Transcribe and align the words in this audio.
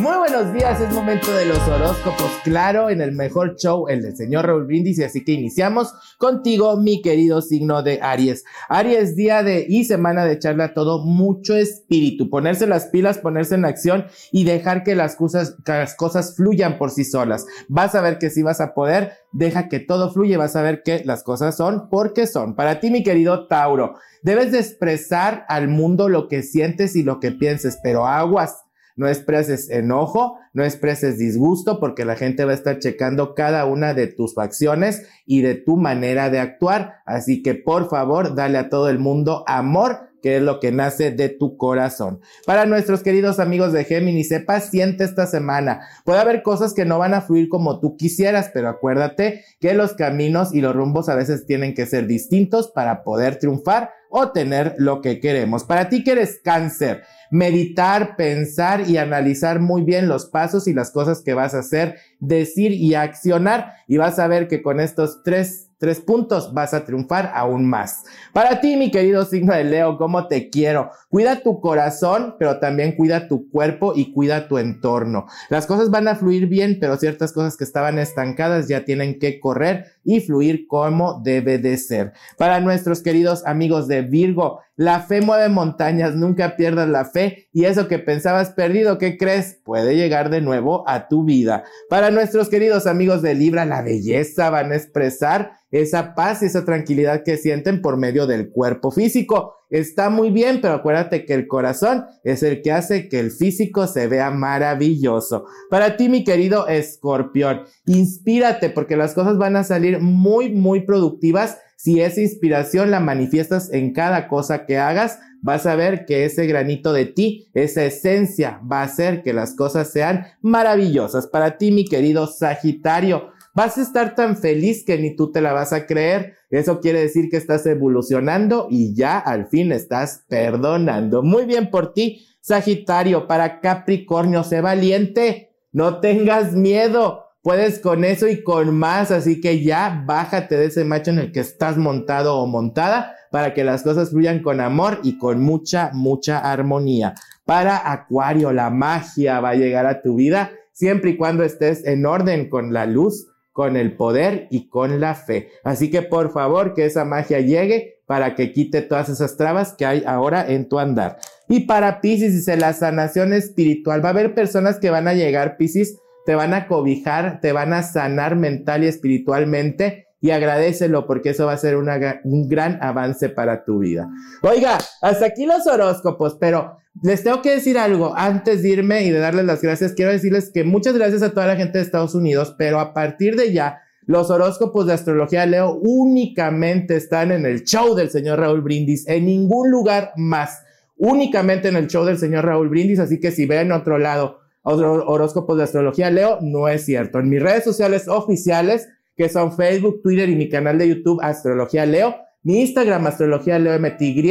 Muy 0.00 0.16
buenos 0.16 0.52
días, 0.52 0.80
es 0.80 0.92
momento 0.92 1.32
de 1.32 1.44
los 1.44 1.58
horóscopos, 1.66 2.30
claro, 2.44 2.88
en 2.88 3.00
el 3.00 3.10
mejor 3.10 3.56
show, 3.56 3.88
el 3.88 4.02
del 4.02 4.16
señor 4.16 4.46
Raúl 4.46 4.64
Brindis, 4.64 5.00
así 5.00 5.24
que 5.24 5.32
iniciamos 5.32 5.92
contigo, 6.18 6.76
mi 6.76 7.02
querido 7.02 7.42
signo 7.42 7.82
de 7.82 7.98
Aries. 8.00 8.44
Aries, 8.68 9.16
día 9.16 9.42
de 9.42 9.66
y 9.68 9.86
semana 9.86 10.24
de 10.24 10.34
echarle 10.34 10.62
a 10.62 10.72
todo 10.72 11.04
mucho 11.04 11.56
espíritu, 11.56 12.30
ponerse 12.30 12.68
las 12.68 12.86
pilas, 12.86 13.18
ponerse 13.18 13.56
en 13.56 13.64
acción 13.64 14.06
y 14.30 14.44
dejar 14.44 14.84
que 14.84 14.94
las 14.94 15.16
cosas, 15.16 15.56
que 15.64 15.72
las 15.72 15.96
cosas 15.96 16.36
fluyan 16.36 16.78
por 16.78 16.92
sí 16.92 17.02
solas. 17.02 17.44
Vas 17.66 17.96
a 17.96 18.00
ver 18.00 18.18
que 18.18 18.30
si 18.30 18.42
vas 18.42 18.60
a 18.60 18.74
poder, 18.74 19.14
deja 19.32 19.68
que 19.68 19.80
todo 19.80 20.12
fluye, 20.12 20.36
vas 20.36 20.54
a 20.54 20.62
ver 20.62 20.84
que 20.84 21.02
las 21.04 21.24
cosas 21.24 21.56
son 21.56 21.88
porque 21.90 22.28
son. 22.28 22.54
Para 22.54 22.78
ti, 22.78 22.90
mi 22.90 23.02
querido 23.02 23.48
Tauro, 23.48 23.96
debes 24.22 24.52
de 24.52 24.60
expresar 24.60 25.44
al 25.48 25.66
mundo 25.66 26.08
lo 26.08 26.28
que 26.28 26.44
sientes 26.44 26.94
y 26.94 27.02
lo 27.02 27.18
que 27.18 27.32
pienses, 27.32 27.80
pero 27.82 28.06
aguas 28.06 28.67
no 28.98 29.08
expreses 29.08 29.70
enojo, 29.70 30.38
no 30.52 30.64
expreses 30.64 31.18
disgusto, 31.18 31.78
porque 31.78 32.04
la 32.04 32.16
gente 32.16 32.44
va 32.44 32.50
a 32.50 32.56
estar 32.56 32.80
checando 32.80 33.34
cada 33.34 33.64
una 33.64 33.94
de 33.94 34.08
tus 34.08 34.34
facciones 34.34 35.06
y 35.24 35.40
de 35.40 35.54
tu 35.54 35.76
manera 35.76 36.30
de 36.30 36.40
actuar. 36.40 36.96
Así 37.06 37.42
que 37.42 37.54
por 37.54 37.88
favor, 37.88 38.34
dale 38.34 38.58
a 38.58 38.68
todo 38.68 38.90
el 38.90 38.98
mundo 38.98 39.44
amor 39.46 40.07
que 40.22 40.36
es 40.36 40.42
lo 40.42 40.60
que 40.60 40.72
nace 40.72 41.10
de 41.10 41.28
tu 41.28 41.56
corazón. 41.56 42.20
Para 42.46 42.66
nuestros 42.66 43.02
queridos 43.02 43.38
amigos 43.38 43.72
de 43.72 43.84
Géminis, 43.84 44.28
sepa, 44.28 44.60
siente 44.60 45.04
esta 45.04 45.26
semana. 45.26 45.80
Puede 46.04 46.20
haber 46.20 46.42
cosas 46.42 46.74
que 46.74 46.84
no 46.84 46.98
van 46.98 47.14
a 47.14 47.20
fluir 47.20 47.48
como 47.48 47.80
tú 47.80 47.96
quisieras, 47.96 48.50
pero 48.52 48.68
acuérdate 48.68 49.44
que 49.60 49.74
los 49.74 49.94
caminos 49.94 50.54
y 50.54 50.60
los 50.60 50.74
rumbos 50.74 51.08
a 51.08 51.14
veces 51.14 51.46
tienen 51.46 51.74
que 51.74 51.86
ser 51.86 52.06
distintos 52.06 52.68
para 52.68 53.02
poder 53.02 53.38
triunfar 53.38 53.90
o 54.10 54.30
tener 54.32 54.74
lo 54.78 55.00
que 55.00 55.20
queremos. 55.20 55.64
Para 55.64 55.88
ti 55.88 56.02
que 56.02 56.12
eres 56.12 56.40
cáncer, 56.42 57.02
meditar, 57.30 58.16
pensar 58.16 58.88
y 58.88 58.96
analizar 58.96 59.60
muy 59.60 59.82
bien 59.82 60.08
los 60.08 60.26
pasos 60.26 60.66
y 60.66 60.72
las 60.72 60.90
cosas 60.90 61.22
que 61.22 61.34
vas 61.34 61.54
a 61.54 61.60
hacer, 61.60 61.96
decir 62.18 62.72
y 62.72 62.94
accionar 62.94 63.74
y 63.86 63.98
vas 63.98 64.18
a 64.18 64.28
ver 64.28 64.48
que 64.48 64.62
con 64.62 64.80
estos 64.80 65.22
tres 65.22 65.67
tres 65.78 66.00
puntos, 66.00 66.52
vas 66.52 66.74
a 66.74 66.84
triunfar 66.84 67.32
aún 67.34 67.68
más. 67.68 68.04
Para 68.32 68.60
ti, 68.60 68.76
mi 68.76 68.90
querido 68.90 69.24
signo 69.24 69.54
de 69.54 69.64
Leo, 69.64 69.96
¿cómo 69.96 70.26
te 70.26 70.50
quiero? 70.50 70.90
Cuida 71.08 71.40
tu 71.42 71.60
corazón, 71.60 72.34
pero 72.38 72.58
también 72.58 72.96
cuida 72.96 73.28
tu 73.28 73.48
cuerpo 73.50 73.92
y 73.94 74.12
cuida 74.12 74.48
tu 74.48 74.58
entorno. 74.58 75.26
Las 75.48 75.66
cosas 75.66 75.90
van 75.90 76.08
a 76.08 76.16
fluir 76.16 76.46
bien, 76.46 76.78
pero 76.80 76.96
ciertas 76.96 77.32
cosas 77.32 77.56
que 77.56 77.64
estaban 77.64 77.98
estancadas 77.98 78.68
ya 78.68 78.84
tienen 78.84 79.18
que 79.18 79.40
correr 79.40 79.86
y 80.08 80.20
fluir 80.20 80.66
como 80.66 81.20
debe 81.22 81.58
de 81.58 81.76
ser. 81.76 82.14
Para 82.38 82.60
nuestros 82.60 83.02
queridos 83.02 83.44
amigos 83.44 83.88
de 83.88 84.00
Virgo, 84.00 84.60
la 84.74 85.00
fe 85.00 85.20
mueve 85.20 85.50
montañas, 85.50 86.14
nunca 86.14 86.56
pierdas 86.56 86.88
la 86.88 87.04
fe 87.04 87.50
y 87.52 87.66
eso 87.66 87.88
que 87.88 87.98
pensabas 87.98 88.52
perdido, 88.52 88.96
¿qué 88.96 89.18
crees? 89.18 89.60
Puede 89.62 89.96
llegar 89.96 90.30
de 90.30 90.40
nuevo 90.40 90.82
a 90.88 91.08
tu 91.08 91.24
vida. 91.24 91.64
Para 91.90 92.10
nuestros 92.10 92.48
queridos 92.48 92.86
amigos 92.86 93.20
de 93.20 93.34
Libra, 93.34 93.66
la 93.66 93.82
belleza 93.82 94.48
van 94.48 94.72
a 94.72 94.76
expresar 94.76 95.52
esa 95.70 96.14
paz 96.14 96.42
y 96.42 96.46
esa 96.46 96.64
tranquilidad 96.64 97.22
que 97.22 97.36
sienten 97.36 97.82
por 97.82 97.98
medio 97.98 98.26
del 98.26 98.48
cuerpo 98.48 98.90
físico. 98.90 99.57
Está 99.70 100.08
muy 100.08 100.30
bien, 100.30 100.60
pero 100.62 100.74
acuérdate 100.74 101.26
que 101.26 101.34
el 101.34 101.46
corazón 101.46 102.06
es 102.24 102.42
el 102.42 102.62
que 102.62 102.72
hace 102.72 103.08
que 103.08 103.20
el 103.20 103.30
físico 103.30 103.86
se 103.86 104.06
vea 104.06 104.30
maravilloso. 104.30 105.44
Para 105.68 105.96
ti, 105.96 106.08
mi 106.08 106.24
querido 106.24 106.68
escorpión, 106.68 107.62
inspírate 107.84 108.70
porque 108.70 108.96
las 108.96 109.12
cosas 109.12 109.36
van 109.36 109.56
a 109.56 109.64
salir 109.64 110.00
muy, 110.00 110.50
muy 110.50 110.80
productivas. 110.86 111.58
Si 111.76 112.00
esa 112.00 112.20
inspiración 112.20 112.90
la 112.90 113.00
manifiestas 113.00 113.70
en 113.72 113.92
cada 113.92 114.26
cosa 114.26 114.64
que 114.64 114.78
hagas, 114.78 115.18
vas 115.42 115.66
a 115.66 115.76
ver 115.76 116.06
que 116.06 116.24
ese 116.24 116.46
granito 116.46 116.92
de 116.92 117.04
ti, 117.04 117.48
esa 117.54 117.84
esencia, 117.84 118.60
va 118.70 118.80
a 118.80 118.84
hacer 118.84 119.22
que 119.22 119.32
las 119.32 119.54
cosas 119.54 119.92
sean 119.92 120.26
maravillosas. 120.40 121.26
Para 121.26 121.58
ti, 121.58 121.72
mi 121.72 121.84
querido 121.84 122.26
Sagitario, 122.26 123.32
Vas 123.58 123.76
a 123.76 123.82
estar 123.82 124.14
tan 124.14 124.36
feliz 124.36 124.84
que 124.84 124.98
ni 124.98 125.16
tú 125.16 125.32
te 125.32 125.40
la 125.40 125.52
vas 125.52 125.72
a 125.72 125.84
creer. 125.84 126.36
Eso 126.48 126.78
quiere 126.78 127.00
decir 127.00 127.28
que 127.28 127.38
estás 127.38 127.66
evolucionando 127.66 128.68
y 128.70 128.94
ya 128.94 129.18
al 129.18 129.48
fin 129.48 129.72
estás 129.72 130.22
perdonando. 130.28 131.24
Muy 131.24 131.44
bien 131.44 131.68
por 131.68 131.92
ti, 131.92 132.24
Sagitario. 132.40 133.26
Para 133.26 133.60
Capricornio, 133.60 134.44
sé 134.44 134.60
valiente. 134.60 135.56
No 135.72 135.98
tengas 135.98 136.52
miedo. 136.52 137.24
Puedes 137.42 137.80
con 137.80 138.04
eso 138.04 138.28
y 138.28 138.44
con 138.44 138.78
más. 138.78 139.10
Así 139.10 139.40
que 139.40 139.60
ya 139.60 140.04
bájate 140.06 140.56
de 140.56 140.66
ese 140.66 140.84
macho 140.84 141.10
en 141.10 141.18
el 141.18 141.32
que 141.32 141.40
estás 141.40 141.76
montado 141.76 142.36
o 142.36 142.46
montada 142.46 143.16
para 143.32 143.54
que 143.54 143.64
las 143.64 143.82
cosas 143.82 144.10
fluyan 144.10 144.40
con 144.40 144.60
amor 144.60 145.00
y 145.02 145.18
con 145.18 145.40
mucha, 145.40 145.90
mucha 145.94 146.38
armonía. 146.38 147.16
Para 147.44 147.90
Acuario, 147.90 148.52
la 148.52 148.70
magia 148.70 149.40
va 149.40 149.50
a 149.50 149.56
llegar 149.56 149.86
a 149.86 150.00
tu 150.00 150.14
vida 150.14 150.52
siempre 150.72 151.10
y 151.10 151.16
cuando 151.16 151.42
estés 151.42 151.84
en 151.84 152.06
orden 152.06 152.48
con 152.48 152.72
la 152.72 152.86
luz 152.86 153.26
con 153.58 153.76
el 153.76 153.96
poder 153.96 154.46
y 154.52 154.68
con 154.68 155.00
la 155.00 155.16
fe. 155.16 155.48
Así 155.64 155.90
que 155.90 156.02
por 156.02 156.30
favor 156.30 156.74
que 156.74 156.86
esa 156.86 157.04
magia 157.04 157.40
llegue 157.40 158.00
para 158.06 158.36
que 158.36 158.52
quite 158.52 158.82
todas 158.82 159.08
esas 159.08 159.36
trabas 159.36 159.74
que 159.76 159.84
hay 159.84 160.04
ahora 160.06 160.48
en 160.48 160.68
tu 160.68 160.78
andar. 160.78 161.18
Y 161.48 161.66
para 161.66 162.00
Pisces 162.00 162.34
dice 162.34 162.56
la 162.56 162.72
sanación 162.72 163.32
espiritual. 163.32 164.00
Va 164.00 164.10
a 164.10 164.12
haber 164.12 164.32
personas 164.32 164.78
que 164.78 164.90
van 164.90 165.08
a 165.08 165.14
llegar, 165.14 165.56
Pisces, 165.56 165.98
te 166.24 166.36
van 166.36 166.54
a 166.54 166.68
cobijar, 166.68 167.40
te 167.40 167.50
van 167.50 167.72
a 167.72 167.82
sanar 167.82 168.36
mental 168.36 168.84
y 168.84 168.86
espiritualmente 168.86 170.06
y 170.20 170.30
agradecelo 170.30 171.08
porque 171.08 171.30
eso 171.30 171.46
va 171.46 171.54
a 171.54 171.58
ser 171.58 171.74
un 171.76 172.48
gran 172.48 172.78
avance 172.80 173.28
para 173.28 173.64
tu 173.64 173.80
vida. 173.80 174.08
Oiga, 174.42 174.78
hasta 175.02 175.26
aquí 175.26 175.46
los 175.46 175.66
horóscopos, 175.66 176.36
pero 176.38 176.76
les 177.02 177.22
tengo 177.22 177.42
que 177.42 177.50
decir 177.50 177.78
algo 177.78 178.14
antes 178.16 178.62
de 178.62 178.70
irme 178.70 179.04
y 179.04 179.10
de 179.10 179.18
darles 179.18 179.44
las 179.44 179.62
gracias. 179.62 179.92
Quiero 179.92 180.10
decirles 180.10 180.50
que 180.52 180.64
muchas 180.64 180.94
gracias 180.94 181.22
a 181.22 181.30
toda 181.30 181.46
la 181.46 181.56
gente 181.56 181.78
de 181.78 181.84
Estados 181.84 182.14
Unidos, 182.14 182.54
pero 182.58 182.80
a 182.80 182.92
partir 182.92 183.36
de 183.36 183.52
ya, 183.52 183.82
los 184.06 184.30
horóscopos 184.30 184.86
de 184.86 184.94
astrología 184.94 185.44
Leo 185.46 185.74
únicamente 185.82 186.96
están 186.96 187.30
en 187.30 187.44
el 187.44 187.64
show 187.64 187.94
del 187.94 188.10
señor 188.10 188.40
Raúl 188.40 188.62
Brindis, 188.62 189.06
en 189.06 189.26
ningún 189.26 189.70
lugar 189.70 190.12
más, 190.16 190.62
únicamente 190.96 191.68
en 191.68 191.76
el 191.76 191.88
show 191.88 192.04
del 192.04 192.18
señor 192.18 192.46
Raúl 192.46 192.68
Brindis, 192.68 192.98
así 192.98 193.20
que 193.20 193.30
si 193.30 193.46
ven 193.46 193.70
otro 193.70 193.98
lado, 193.98 194.40
otro 194.62 195.06
horóscopos 195.06 195.58
de 195.58 195.64
astrología 195.64 196.10
Leo, 196.10 196.38
no 196.40 196.68
es 196.68 196.84
cierto. 196.84 197.18
En 197.18 197.28
mis 197.28 197.42
redes 197.42 197.64
sociales 197.64 198.08
oficiales, 198.08 198.88
que 199.16 199.28
son 199.28 199.52
Facebook, 199.52 200.00
Twitter 200.02 200.28
y 200.28 200.36
mi 200.36 200.48
canal 200.48 200.78
de 200.78 200.88
YouTube 200.88 201.20
Astrología 201.22 201.84
Leo, 201.84 202.16
mi 202.42 202.60
Instagram 202.62 203.06
Astrología 203.06 203.58
Leo 203.58 203.78
MTY 203.78 204.22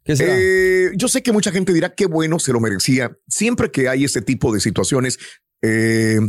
Eh, 0.05 0.91
yo 0.95 1.07
sé 1.07 1.23
que 1.23 1.31
mucha 1.31 1.51
gente 1.51 1.71
dirá 1.71 1.93
qué 1.93 2.07
bueno 2.07 2.39
se 2.39 2.51
lo 2.51 2.59
merecía. 2.59 3.15
Siempre 3.27 3.71
que 3.71 3.87
hay 3.87 4.03
este 4.03 4.21
tipo 4.21 4.53
de 4.53 4.59
situaciones, 4.59 5.19
eh, 5.61 6.19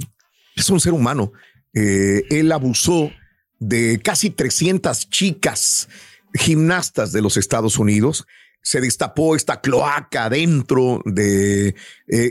es 0.54 0.70
un 0.70 0.80
ser 0.80 0.92
humano 0.92 1.32
él 1.76 2.52
abusó 2.52 3.10
de 3.58 4.00
casi 4.00 4.30
300 4.30 5.10
chicas 5.10 5.88
gimnastas 6.34 7.12
de 7.12 7.22
los 7.22 7.36
Estados 7.36 7.78
Unidos. 7.78 8.26
Se 8.62 8.80
destapó 8.80 9.36
esta 9.36 9.60
cloaca 9.60 10.30
dentro 10.30 11.02
de 11.04 11.68
eh, 11.68 11.74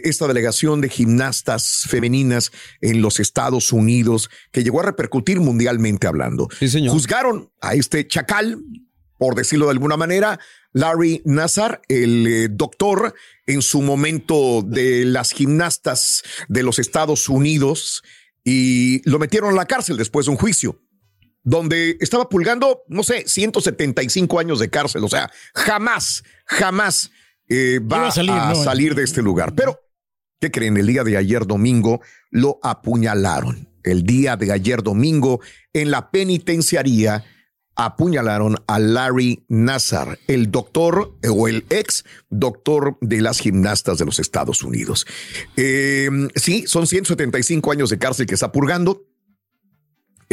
esta 0.03 0.27
delegación 0.27 0.81
de 0.81 0.89
gimnastas 0.89 1.85
femeninas 1.87 2.51
en 2.81 3.01
los 3.01 3.19
Estados 3.19 3.71
Unidos 3.71 4.29
que 4.51 4.63
llegó 4.63 4.79
a 4.79 4.85
repercutir 4.85 5.39
mundialmente 5.39 6.07
hablando. 6.07 6.49
Juzgaron 6.89 7.51
a 7.61 7.75
este 7.75 8.07
chacal, 8.07 8.57
por 9.19 9.35
decirlo 9.35 9.67
de 9.67 9.73
alguna 9.73 9.95
manera, 9.95 10.39
Larry 10.71 11.21
Nassar, 11.23 11.81
el 11.87 12.25
eh, 12.25 12.47
doctor 12.49 13.13
en 13.45 13.61
su 13.61 13.83
momento 13.83 14.63
de 14.63 15.05
las 15.05 15.31
gimnastas 15.31 16.23
de 16.47 16.63
los 16.63 16.79
Estados 16.79 17.29
Unidos, 17.29 18.01
y 18.43 19.07
lo 19.07 19.19
metieron 19.19 19.51
a 19.51 19.55
la 19.55 19.65
cárcel 19.65 19.97
después 19.97 20.25
de 20.25 20.31
un 20.31 20.37
juicio 20.37 20.81
donde 21.43 21.97
estaba 21.99 22.29
pulgando, 22.29 22.83
no 22.87 23.03
sé, 23.03 23.27
175 23.27 24.39
años 24.39 24.59
de 24.59 24.69
cárcel. 24.69 25.03
O 25.03 25.09
sea, 25.09 25.29
jamás, 25.53 26.23
jamás 26.45 27.11
eh, 27.49 27.79
va 27.79 28.07
a 28.07 28.55
salir, 28.55 28.95
de 28.95 29.03
este 29.03 29.21
lugar. 29.21 29.53
Pero, 29.53 29.79
¿qué 30.39 30.49
creen? 30.49 30.77
El 30.77 30.87
día 30.87 31.03
de 31.03 31.17
ayer 31.17 31.45
domingo 31.45 32.01
lo 32.31 32.59
apuñalaron. 32.63 33.69
El 33.83 34.03
día 34.03 34.37
de 34.37 34.53
ayer 34.53 34.81
domingo 34.81 35.41
en 35.73 35.91
la 35.91 36.09
penitenciaría 36.09 37.25
apuñalaron 37.75 38.55
a 38.67 38.79
Larry 38.79 39.45
Nassar, 39.49 40.19
el 40.27 40.51
doctor 40.51 41.17
o 41.27 41.47
el 41.47 41.65
ex 41.69 42.05
doctor 42.29 42.97
de 43.01 43.19
las 43.19 43.39
gimnastas 43.39 43.97
de 43.97 44.05
los 44.05 44.19
Estados 44.19 44.63
Unidos. 44.63 45.05
Eh, 45.57 46.07
sí, 46.35 46.65
son 46.67 46.87
175 46.87 47.71
años 47.71 47.89
de 47.89 47.97
cárcel 47.97 48.27
que 48.27 48.35
está 48.35 48.51
purgando. 48.51 49.01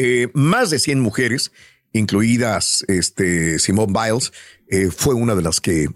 Eh, 0.03 0.29
más 0.33 0.71
de 0.71 0.79
100 0.79 0.99
mujeres, 0.99 1.53
incluidas 1.93 2.87
este, 2.89 3.59
Simone 3.59 3.93
Biles, 3.93 4.33
eh, 4.71 4.89
fue 4.91 5.15
una 5.15 5.35
de 5.35 5.43
las 5.43 5.61
que 5.61 5.89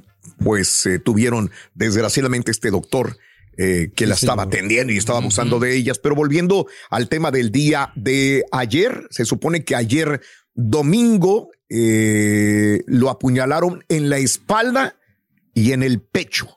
pues 0.44 0.84
eh, 0.84 0.98
tuvieron 0.98 1.50
desgraciadamente 1.74 2.50
este 2.50 2.70
doctor 2.70 3.16
que 3.56 4.06
la 4.08 4.14
estaba 4.14 4.42
atendiendo 4.42 4.92
y 4.92 4.96
estaba 4.96 5.20
abusando 5.20 5.60
de 5.60 5.76
ellas. 5.76 6.00
Pero 6.00 6.16
volviendo 6.16 6.66
al 6.90 7.08
tema 7.08 7.30
del 7.30 7.52
día 7.52 7.92
de 7.94 8.44
ayer, 8.50 9.06
se 9.10 9.24
supone 9.24 9.64
que 9.64 9.76
ayer 9.76 10.20
domingo 10.54 11.50
lo 11.68 13.10
apuñalaron 13.10 13.84
en 13.88 14.10
la 14.10 14.18
espalda 14.18 14.98
y 15.54 15.70
en 15.70 15.84
el 15.84 16.00
pecho. 16.00 16.48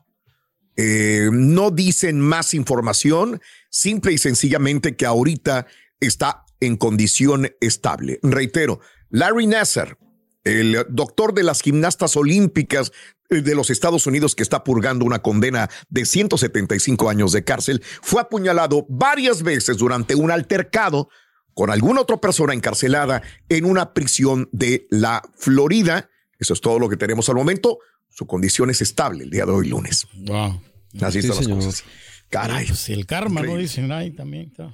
no 0.76 1.70
dicen 1.70 2.20
más 2.20 2.56
información, 2.56 3.42
simple 3.70 4.14
y 4.14 4.18
sencillamente 4.18 4.96
que 4.96 5.06
ahorita 5.06 5.68
está 6.00 6.47
en 6.60 6.78
condición 6.78 7.52
estable. 7.62 8.20
Reitero, 8.24 8.80
Larry 9.10 9.48
Nasser, 9.48 9.98
el 10.44 10.86
doctor 10.90 11.34
de 11.34 11.44
las 11.44 11.62
gimnastas 11.62 12.16
olímpicas 12.16 12.92
eh, 13.30 13.42
de 13.42 13.56
los 13.56 13.70
Estados 13.70 14.08
Unidos 14.08 14.36
que 14.36 14.44
está 14.44 14.64
purgando 14.64 15.06
una 15.06 15.20
condena 15.20 15.70
de 15.90 16.06
175 16.06 17.10
años 17.10 17.32
de 17.32 17.44
cárcel, 17.44 17.84
fue 18.02 18.22
apuñalado 18.22 18.86
varias 18.90 19.44
veces 19.44 19.78
durante 19.78 20.16
un 20.16 20.32
altercado 20.32 21.10
con 21.54 21.72
alguna 21.72 22.02
otra 22.02 22.18
persona 22.18 22.54
encarcelada 22.54 23.24
en 23.50 23.66
una 23.66 23.94
prisión 23.94 24.48
de 24.52 24.88
la 24.92 25.24
Florida. 25.36 26.10
Eso 26.40 26.54
es 26.54 26.62
todo 26.62 26.78
lo 26.78 26.88
que 26.88 26.98
tenemos 26.98 27.30
al 27.30 27.36
momento. 27.36 27.80
Su 28.10 28.28
condición 28.28 28.70
es 28.70 28.82
estable 28.82 29.24
el 29.24 29.32
día 29.32 29.46
de 29.46 29.52
hoy 29.52 29.68
lunes. 29.68 30.08
Wow. 30.14 30.62
Así 31.02 31.20
están 31.20 31.36
las 31.38 31.48
cosas. 31.48 31.84
Caray. 32.30 32.68
Pues 32.68 32.90
el 32.90 33.06
karma, 33.06 33.42
¿no? 33.42 33.56
Dicen 33.56 33.92
ahí 33.92 34.12
también. 34.12 34.52
Está, 34.52 34.74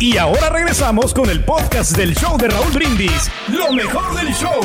Y 0.00 0.18
ahora 0.18 0.50
regresamos 0.50 1.14
con 1.14 1.30
el 1.30 1.44
podcast 1.44 1.96
del 1.96 2.14
show 2.14 2.36
de 2.36 2.48
Raúl 2.48 2.72
Brindis, 2.72 3.30
lo 3.48 3.72
mejor 3.72 4.14
del 4.16 4.34
show. 4.34 4.60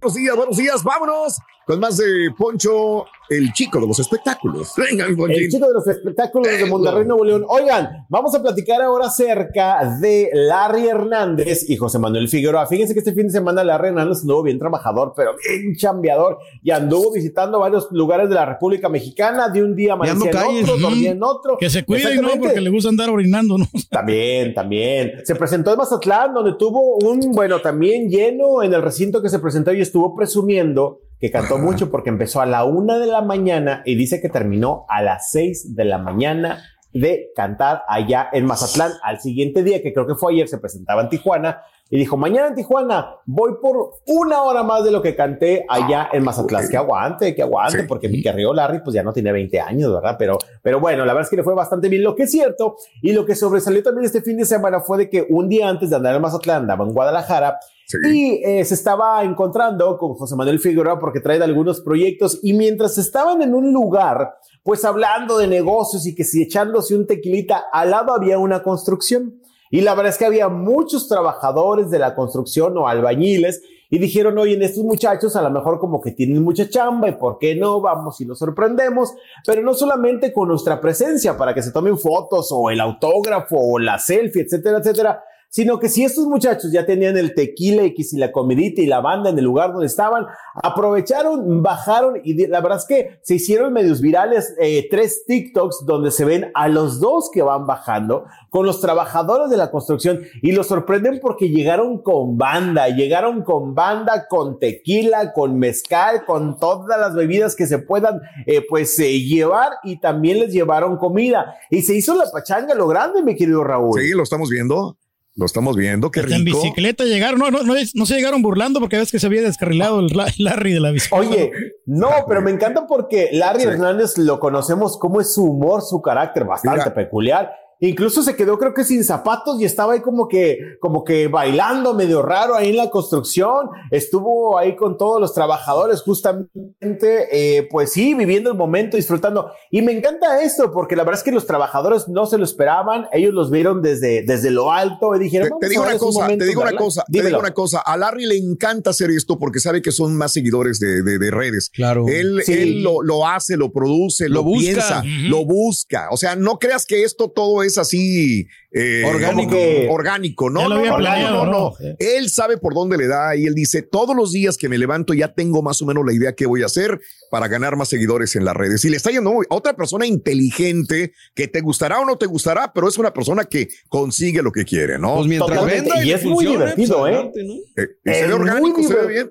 Buenos 0.00 0.14
días, 0.14 0.36
buenos 0.36 0.56
días, 0.56 0.82
vámonos 0.82 1.38
con 1.68 1.80
más 1.80 1.98
de 1.98 2.30
Poncho, 2.34 3.04
el 3.28 3.52
chico 3.52 3.78
de 3.78 3.86
los 3.86 3.98
espectáculos. 3.98 4.72
Venga, 4.74 5.04
El 5.04 5.50
chico 5.50 5.66
de 5.66 5.74
los 5.74 5.86
espectáculos 5.86 6.48
de 6.50 6.64
Monterrey, 6.64 7.04
Nuevo 7.06 7.26
León. 7.26 7.44
Oigan, 7.46 8.06
vamos 8.08 8.34
a 8.34 8.40
platicar 8.40 8.80
ahora 8.80 9.08
acerca 9.08 9.98
de 10.00 10.30
Larry 10.32 10.88
Hernández 10.88 11.68
y 11.68 11.76
José 11.76 11.98
Manuel 11.98 12.30
Figueroa. 12.30 12.66
Fíjense 12.66 12.94
que 12.94 13.00
este 13.00 13.12
fin 13.12 13.26
de 13.26 13.32
semana 13.32 13.62
Larry 13.62 13.88
Hernández 13.88 14.22
anduvo 14.22 14.44
bien 14.44 14.58
trabajador, 14.58 15.12
pero 15.14 15.32
bien 15.46 15.76
chambeador 15.76 16.38
y 16.62 16.70
anduvo 16.70 17.12
visitando 17.12 17.60
varios 17.60 17.88
lugares 17.90 18.30
de 18.30 18.36
la 18.36 18.46
República 18.46 18.88
Mexicana. 18.88 19.50
De 19.50 19.62
un 19.62 19.76
día 19.76 19.92
amanecía 19.92 20.30
en 20.30 20.64
otro, 20.64 20.78
dormía 20.78 21.10
en 21.10 21.22
otro. 21.22 21.58
Que 21.58 21.68
se 21.68 21.84
cuide 21.84 22.14
y 22.14 22.18
no, 22.18 22.30
porque 22.40 22.62
le 22.62 22.70
gusta 22.70 22.88
andar 22.88 23.10
orinando, 23.10 23.58
¿no? 23.58 23.66
También, 23.90 24.54
también. 24.54 25.20
Se 25.24 25.34
presentó 25.34 25.72
en 25.72 25.76
Mazatlán, 25.76 26.32
donde 26.32 26.54
tuvo 26.54 26.96
un, 26.96 27.32
bueno, 27.32 27.60
también 27.60 28.08
lleno 28.08 28.62
en 28.62 28.72
el 28.72 28.80
recinto 28.80 29.20
que 29.20 29.28
se 29.28 29.38
presentó 29.38 29.74
y 29.74 29.82
estuvo 29.82 30.16
presumiendo 30.16 31.02
que 31.20 31.30
cantó 31.30 31.58
mucho 31.58 31.90
porque 31.90 32.10
empezó 32.10 32.40
a 32.40 32.46
la 32.46 32.64
una 32.64 32.98
de 32.98 33.06
la 33.06 33.22
mañana 33.22 33.82
y 33.84 33.96
dice 33.96 34.20
que 34.20 34.28
terminó 34.28 34.86
a 34.88 35.02
las 35.02 35.30
seis 35.30 35.74
de 35.74 35.84
la 35.84 35.98
mañana 35.98 36.62
de 36.92 37.30
cantar 37.34 37.82
allá 37.88 38.28
en 38.32 38.46
Mazatlán. 38.46 38.92
Al 39.02 39.20
siguiente 39.20 39.62
día, 39.62 39.82
que 39.82 39.92
creo 39.92 40.06
que 40.06 40.14
fue 40.14 40.32
ayer, 40.32 40.48
se 40.48 40.58
presentaba 40.58 41.02
en 41.02 41.08
Tijuana 41.08 41.60
y 41.90 41.98
dijo, 41.98 42.16
mañana 42.16 42.48
en 42.48 42.54
Tijuana 42.54 43.16
voy 43.26 43.52
por 43.60 43.94
una 44.06 44.42
hora 44.42 44.62
más 44.62 44.84
de 44.84 44.90
lo 44.90 45.00
que 45.02 45.16
canté 45.16 45.64
allá 45.68 46.08
en 46.12 46.22
Mazatlán. 46.22 46.68
Que 46.68 46.76
aguante, 46.76 47.34
que 47.34 47.42
aguante, 47.42 47.84
porque 47.84 48.08
mi 48.08 48.22
querido 48.22 48.52
Larry 48.52 48.80
pues 48.82 48.94
ya 48.94 49.02
no 49.02 49.12
tiene 49.12 49.32
20 49.32 49.60
años, 49.60 49.92
¿verdad? 49.92 50.16
Pero, 50.18 50.38
pero 50.62 50.80
bueno, 50.80 51.04
la 51.04 51.14
verdad 51.14 51.26
es 51.26 51.30
que 51.30 51.36
le 51.36 51.42
fue 51.42 51.54
bastante 51.54 51.88
bien. 51.88 52.02
Lo 52.02 52.14
que 52.14 52.24
es 52.24 52.30
cierto 52.30 52.76
y 53.02 53.12
lo 53.12 53.24
que 53.24 53.34
sobresalió 53.34 53.82
también 53.82 54.04
este 54.04 54.22
fin 54.22 54.36
de 54.36 54.44
semana 54.44 54.80
fue 54.80 54.98
de 54.98 55.10
que 55.10 55.26
un 55.28 55.48
día 55.48 55.68
antes 55.68 55.90
de 55.90 55.96
andar 55.96 56.14
en 56.14 56.22
Mazatlán 56.22 56.62
andaba 56.62 56.84
en 56.84 56.92
Guadalajara 56.92 57.58
y 58.04 58.42
eh, 58.44 58.64
se 58.64 58.74
estaba 58.74 59.24
encontrando 59.24 59.96
con 59.96 60.14
José 60.14 60.36
Manuel 60.36 60.58
Figueroa 60.58 60.98
porque 60.98 61.20
trae 61.20 61.42
algunos 61.42 61.80
proyectos 61.80 62.38
y 62.42 62.52
mientras 62.52 62.98
estaban 62.98 63.40
en 63.40 63.54
un 63.54 63.72
lugar, 63.72 64.34
pues 64.62 64.84
hablando 64.84 65.38
de 65.38 65.46
negocios 65.46 66.06
y 66.06 66.14
que 66.14 66.24
si 66.24 66.42
echándose 66.42 66.94
un 66.94 67.06
tequilita, 67.06 67.64
al 67.72 67.90
lado 67.90 68.12
había 68.12 68.38
una 68.38 68.62
construcción. 68.62 69.40
Y 69.70 69.80
la 69.82 69.94
verdad 69.94 70.12
es 70.12 70.18
que 70.18 70.26
había 70.26 70.48
muchos 70.48 71.08
trabajadores 71.08 71.90
de 71.90 71.98
la 71.98 72.14
construcción 72.14 72.76
o 72.76 72.88
albañiles 72.88 73.62
y 73.90 73.98
dijeron, 73.98 74.36
oye, 74.36 74.54
en 74.54 74.62
estos 74.62 74.84
muchachos 74.84 75.34
a 75.36 75.42
lo 75.42 75.50
mejor 75.50 75.78
como 75.78 76.00
que 76.00 76.12
tienen 76.12 76.42
mucha 76.42 76.68
chamba 76.68 77.08
y 77.08 77.12
por 77.12 77.38
qué 77.38 77.54
no, 77.54 77.80
vamos 77.80 78.20
y 78.20 78.26
nos 78.26 78.38
sorprendemos, 78.38 79.14
pero 79.46 79.62
no 79.62 79.72
solamente 79.72 80.32
con 80.32 80.48
nuestra 80.48 80.80
presencia 80.80 81.38
para 81.38 81.54
que 81.54 81.62
se 81.62 81.72
tomen 81.72 81.98
fotos 81.98 82.50
o 82.52 82.68
el 82.68 82.80
autógrafo 82.80 83.56
o 83.58 83.78
la 83.78 83.98
selfie, 83.98 84.42
etcétera, 84.42 84.78
etcétera, 84.78 85.24
sino 85.48 85.78
que 85.78 85.88
si 85.88 86.04
estos 86.04 86.26
muchachos 86.26 86.70
ya 86.72 86.84
tenían 86.84 87.16
el 87.16 87.34
tequila 87.34 87.84
y 87.84 87.94
la 88.16 88.32
comidita 88.32 88.82
y 88.82 88.86
la 88.86 89.00
banda 89.00 89.30
en 89.30 89.38
el 89.38 89.44
lugar 89.44 89.72
donde 89.72 89.86
estaban, 89.86 90.26
aprovecharon, 90.54 91.62
bajaron 91.62 92.20
y 92.22 92.46
la 92.46 92.60
verdad 92.60 92.78
es 92.78 92.84
que 92.84 93.18
se 93.22 93.36
hicieron 93.36 93.72
medios 93.72 94.00
virales 94.00 94.54
eh, 94.60 94.86
tres 94.90 95.24
TikToks 95.26 95.84
donde 95.86 96.10
se 96.10 96.24
ven 96.24 96.50
a 96.54 96.68
los 96.68 97.00
dos 97.00 97.30
que 97.32 97.42
van 97.42 97.66
bajando 97.66 98.26
con 98.50 98.66
los 98.66 98.80
trabajadores 98.80 99.50
de 99.50 99.56
la 99.56 99.70
construcción 99.70 100.20
y 100.42 100.52
los 100.52 100.66
sorprenden 100.66 101.18
porque 101.20 101.48
llegaron 101.48 102.02
con 102.02 102.36
banda, 102.36 102.88
llegaron 102.88 103.42
con 103.42 103.74
banda, 103.74 104.26
con 104.28 104.58
tequila, 104.58 105.32
con 105.32 105.58
mezcal, 105.58 106.24
con 106.24 106.58
todas 106.58 106.98
las 107.00 107.14
bebidas 107.14 107.56
que 107.56 107.66
se 107.66 107.78
puedan 107.78 108.20
eh, 108.46 108.64
pues 108.68 108.98
eh, 108.98 109.20
llevar 109.20 109.72
y 109.82 110.00
también 110.00 110.40
les 110.40 110.52
llevaron 110.52 110.98
comida 110.98 111.54
y 111.70 111.82
se 111.82 111.94
hizo 111.94 112.14
la 112.14 112.24
pachanga 112.30 112.74
lo 112.74 112.86
grande, 112.86 113.22
mi 113.22 113.34
querido 113.34 113.64
Raúl. 113.64 114.00
Sí, 114.00 114.10
lo 114.12 114.22
estamos 114.22 114.50
viendo. 114.50 114.96
Lo 115.38 115.46
estamos 115.46 115.76
viendo, 115.76 116.10
qué 116.10 116.20
rico. 116.20 116.34
En 116.34 116.44
bicicleta 116.44 117.04
llegaron, 117.04 117.38
no, 117.38 117.48
no, 117.52 117.62
no, 117.62 117.72
no, 117.72 118.06
se 118.06 118.14
llegaron 118.16 118.42
burlando 118.42 118.80
porque 118.80 118.96
ves 118.96 119.12
que 119.12 119.20
se 119.20 119.26
había 119.28 119.40
descarrilado 119.40 120.00
el 120.00 120.08
Larry 120.38 120.72
de 120.72 120.80
la 120.80 120.90
bicicleta. 120.90 121.24
Oye, 121.24 121.52
no, 121.86 122.10
pero 122.26 122.42
me 122.42 122.50
encanta 122.50 122.88
porque 122.88 123.28
Larry 123.30 123.62
Hernández 123.62 124.18
lo 124.18 124.40
conocemos 124.40 124.98
como 124.98 125.20
es 125.20 125.32
su 125.32 125.44
humor, 125.44 125.82
su 125.82 126.02
carácter 126.02 126.44
bastante 126.44 126.90
peculiar. 126.90 127.52
Incluso 127.80 128.22
se 128.22 128.34
quedó 128.34 128.58
creo 128.58 128.74
que 128.74 128.84
sin 128.84 129.04
zapatos 129.04 129.60
y 129.60 129.64
estaba 129.64 129.92
ahí 129.92 130.00
como 130.00 130.26
que, 130.26 130.58
como 130.80 131.04
que 131.04 131.28
bailando 131.28 131.94
medio 131.94 132.22
raro 132.22 132.56
ahí 132.56 132.70
en 132.70 132.76
la 132.76 132.90
construcción. 132.90 133.68
Estuvo 133.90 134.58
ahí 134.58 134.74
con 134.74 134.96
todos 134.96 135.20
los 135.20 135.32
trabajadores 135.32 136.02
justamente, 136.02 137.28
eh, 137.30 137.68
pues 137.70 137.92
sí, 137.92 138.14
viviendo 138.14 138.50
el 138.50 138.56
momento, 138.56 138.96
disfrutando. 138.96 139.52
Y 139.70 139.82
me 139.82 139.92
encanta 139.92 140.42
esto 140.42 140.72
porque 140.72 140.96
la 140.96 141.04
verdad 141.04 141.20
es 141.20 141.24
que 141.24 141.30
los 141.30 141.46
trabajadores 141.46 142.08
no 142.08 142.26
se 142.26 142.38
lo 142.38 142.44
esperaban. 142.44 143.06
Ellos 143.12 143.32
los 143.32 143.50
vieron 143.50 143.80
desde, 143.80 144.24
desde 144.26 144.50
lo 144.50 144.72
alto 144.72 145.14
y 145.14 145.20
dijeron, 145.20 145.50
te, 145.60 145.68
digo 145.68 145.82
una 145.82 145.98
cosa, 145.98 146.26
te 146.26 146.44
digo 146.44 146.62
una 146.62 146.72
cosa, 146.72 147.04
te 147.10 147.22
digo 147.22 147.38
una 147.38 147.54
cosa. 147.54 147.80
A 147.80 147.96
Larry 147.96 148.26
le 148.26 148.36
encanta 148.36 148.90
hacer 148.90 149.10
esto 149.10 149.38
porque 149.38 149.60
sabe 149.60 149.82
que 149.82 149.92
son 149.92 150.16
más 150.16 150.32
seguidores 150.32 150.80
de, 150.80 151.02
de, 151.02 151.30
redes. 151.30 151.70
Claro. 151.72 152.06
Él, 152.08 152.42
él 152.48 152.82
lo, 152.82 153.02
lo, 153.02 153.26
hace, 153.26 153.56
lo 153.56 153.70
produce, 153.70 154.28
lo, 154.28 154.44
piensa, 154.44 155.02
lo 155.28 155.44
busca. 155.44 156.08
O 156.10 156.16
sea, 156.16 156.34
no 156.34 156.58
creas 156.58 156.86
que 156.86 157.04
esto 157.04 157.30
todo 157.30 157.62
es 157.62 157.67
es 157.68 157.78
así 157.78 158.48
eh, 158.70 159.02
orgánico. 159.06 159.56
orgánico, 159.90 160.50
¿no? 160.50 160.68
No, 160.68 160.84
no, 160.84 161.46
no, 161.46 161.74
Él 161.98 162.28
sabe 162.28 162.58
por 162.58 162.74
dónde 162.74 162.98
le 162.98 163.06
da 163.06 163.34
y 163.34 163.46
él 163.46 163.54
dice, 163.54 163.82
todos 163.82 164.14
los 164.14 164.32
días 164.32 164.58
que 164.58 164.68
me 164.68 164.76
levanto 164.76 165.14
ya 165.14 165.32
tengo 165.32 165.62
más 165.62 165.80
o 165.80 165.86
menos 165.86 166.04
la 166.04 166.12
idea 166.12 166.34
que 166.34 166.46
voy 166.46 166.62
a 166.62 166.66
hacer 166.66 167.00
para 167.30 167.48
ganar 167.48 167.76
más 167.76 167.88
seguidores 167.88 168.36
en 168.36 168.44
las 168.44 168.54
redes. 168.54 168.84
Y 168.84 168.90
le 168.90 168.96
está 168.96 169.10
yendo 169.10 169.30
a 169.30 169.54
otra 169.54 169.74
persona 169.74 170.06
inteligente 170.06 171.12
que 171.34 171.48
te 171.48 171.60
gustará 171.60 172.00
o 172.00 172.04
no 172.04 172.16
te 172.16 172.26
gustará, 172.26 172.72
pero 172.74 172.88
es 172.88 172.98
una 172.98 173.12
persona 173.12 173.44
que 173.44 173.68
consigue 173.88 174.42
lo 174.42 174.52
que 174.52 174.64
quiere, 174.64 174.98
¿no? 174.98 175.16
Pues 175.16 175.26
mientras 175.26 175.64
venda 175.64 176.04
y, 176.04 176.12
es 176.12 176.24
muy 176.24 176.46
divertido, 176.46 176.98
pues 176.98 177.14
¿eh? 177.14 177.88
eh 178.04 178.14
se 178.14 178.26
ve 178.26 178.32
orgánico, 178.32 178.82
se 178.82 178.94
ve 178.94 179.06
bien. 179.06 179.30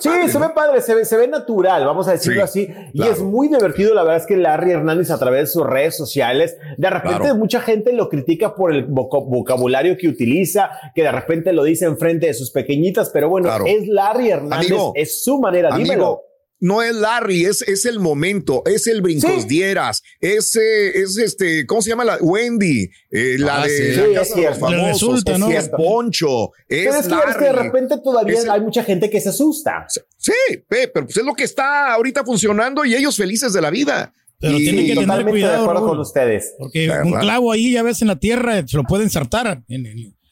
sí, 0.00 0.28
se 0.28 0.38
ve 0.38 0.48
padre, 0.54 0.80
se 0.80 0.94
ve, 0.94 1.04
se 1.04 1.16
ve 1.16 1.28
natural, 1.28 1.84
vamos 1.84 2.08
a 2.08 2.12
decirlo 2.12 2.44
así. 2.44 2.68
Y 2.92 3.02
es 3.02 3.20
muy 3.20 3.48
divertido, 3.48 3.94
la 3.94 4.02
verdad 4.02 4.20
es 4.20 4.26
que 4.26 4.36
Larry 4.36 4.72
Hernández 4.72 5.10
a 5.10 5.18
través 5.18 5.42
de 5.42 5.46
sus 5.48 5.66
redes 5.66 5.96
sociales, 5.96 6.56
de 6.76 6.90
repente 6.90 7.34
mucha 7.34 7.60
gente 7.64 7.92
lo 7.92 8.08
critica 8.08 8.54
por 8.54 8.72
el 8.72 8.86
vocabulario 8.86 9.96
que 9.96 10.08
utiliza, 10.08 10.70
que 10.94 11.02
de 11.02 11.10
repente 11.10 11.52
lo 11.52 11.64
dice 11.64 11.86
enfrente 11.86 12.26
de 12.26 12.34
sus 12.34 12.50
pequeñitas, 12.52 13.10
pero 13.10 13.28
bueno, 13.28 13.50
es 13.66 13.88
Larry 13.88 14.30
Hernández, 14.30 14.78
es 14.94 15.24
su 15.24 15.40
manera, 15.40 15.70
amigo, 15.70 15.84
dímelo 15.84 16.20
no 16.64 16.82
es 16.82 16.94
Larry, 16.94 17.44
es, 17.44 17.60
es 17.60 17.84
el 17.84 18.00
momento, 18.00 18.62
es 18.64 18.86
el 18.86 19.02
Brincos 19.02 19.46
Dieras, 19.46 20.02
es, 20.18 20.56
es 20.56 21.18
este, 21.18 21.66
¿cómo 21.66 21.82
se 21.82 21.90
llama 21.90 22.06
la 22.06 22.16
Wendy? 22.16 22.88
Eh, 23.10 23.36
la 23.38 23.62
ah, 23.62 23.66
de 23.66 24.08
la 24.08 24.20
casa 24.20 24.34
de 24.34 24.42
los 24.46 24.58
famosos, 24.58 25.22
es, 25.26 25.68
Poncho, 25.68 26.52
es 26.66 26.86
Pero 26.86 26.94
es 26.94 27.06
que, 27.36 27.38
que 27.38 27.44
de 27.44 27.52
repente 27.52 27.96
todavía 28.02 28.38
hay 28.50 28.62
mucha 28.62 28.82
gente 28.82 29.10
que 29.10 29.20
se 29.20 29.28
asusta. 29.28 29.86
Sí, 30.16 30.32
pero 30.66 31.04
pues 31.04 31.18
es 31.18 31.24
lo 31.24 31.34
que 31.34 31.44
está 31.44 31.92
ahorita 31.92 32.24
funcionando 32.24 32.82
y 32.86 32.94
ellos 32.94 33.14
felices 33.14 33.52
de 33.52 33.60
la 33.60 33.68
vida. 33.68 34.14
Pero 34.38 34.56
tienen 34.58 34.86
que 34.86 34.94
tener 34.94 35.26
cuidado. 35.26 35.86
con 35.86 35.98
ustedes. 35.98 36.54
Porque 36.58 36.90
un 37.04 37.12
clavo 37.12 37.52
ahí, 37.52 37.72
ya 37.72 37.82
ves, 37.82 38.02
en 38.02 38.08
la 38.08 38.16
tierra, 38.16 38.66
se 38.66 38.76
lo 38.76 38.84
pueden 38.84 39.04
ensartar 39.04 39.62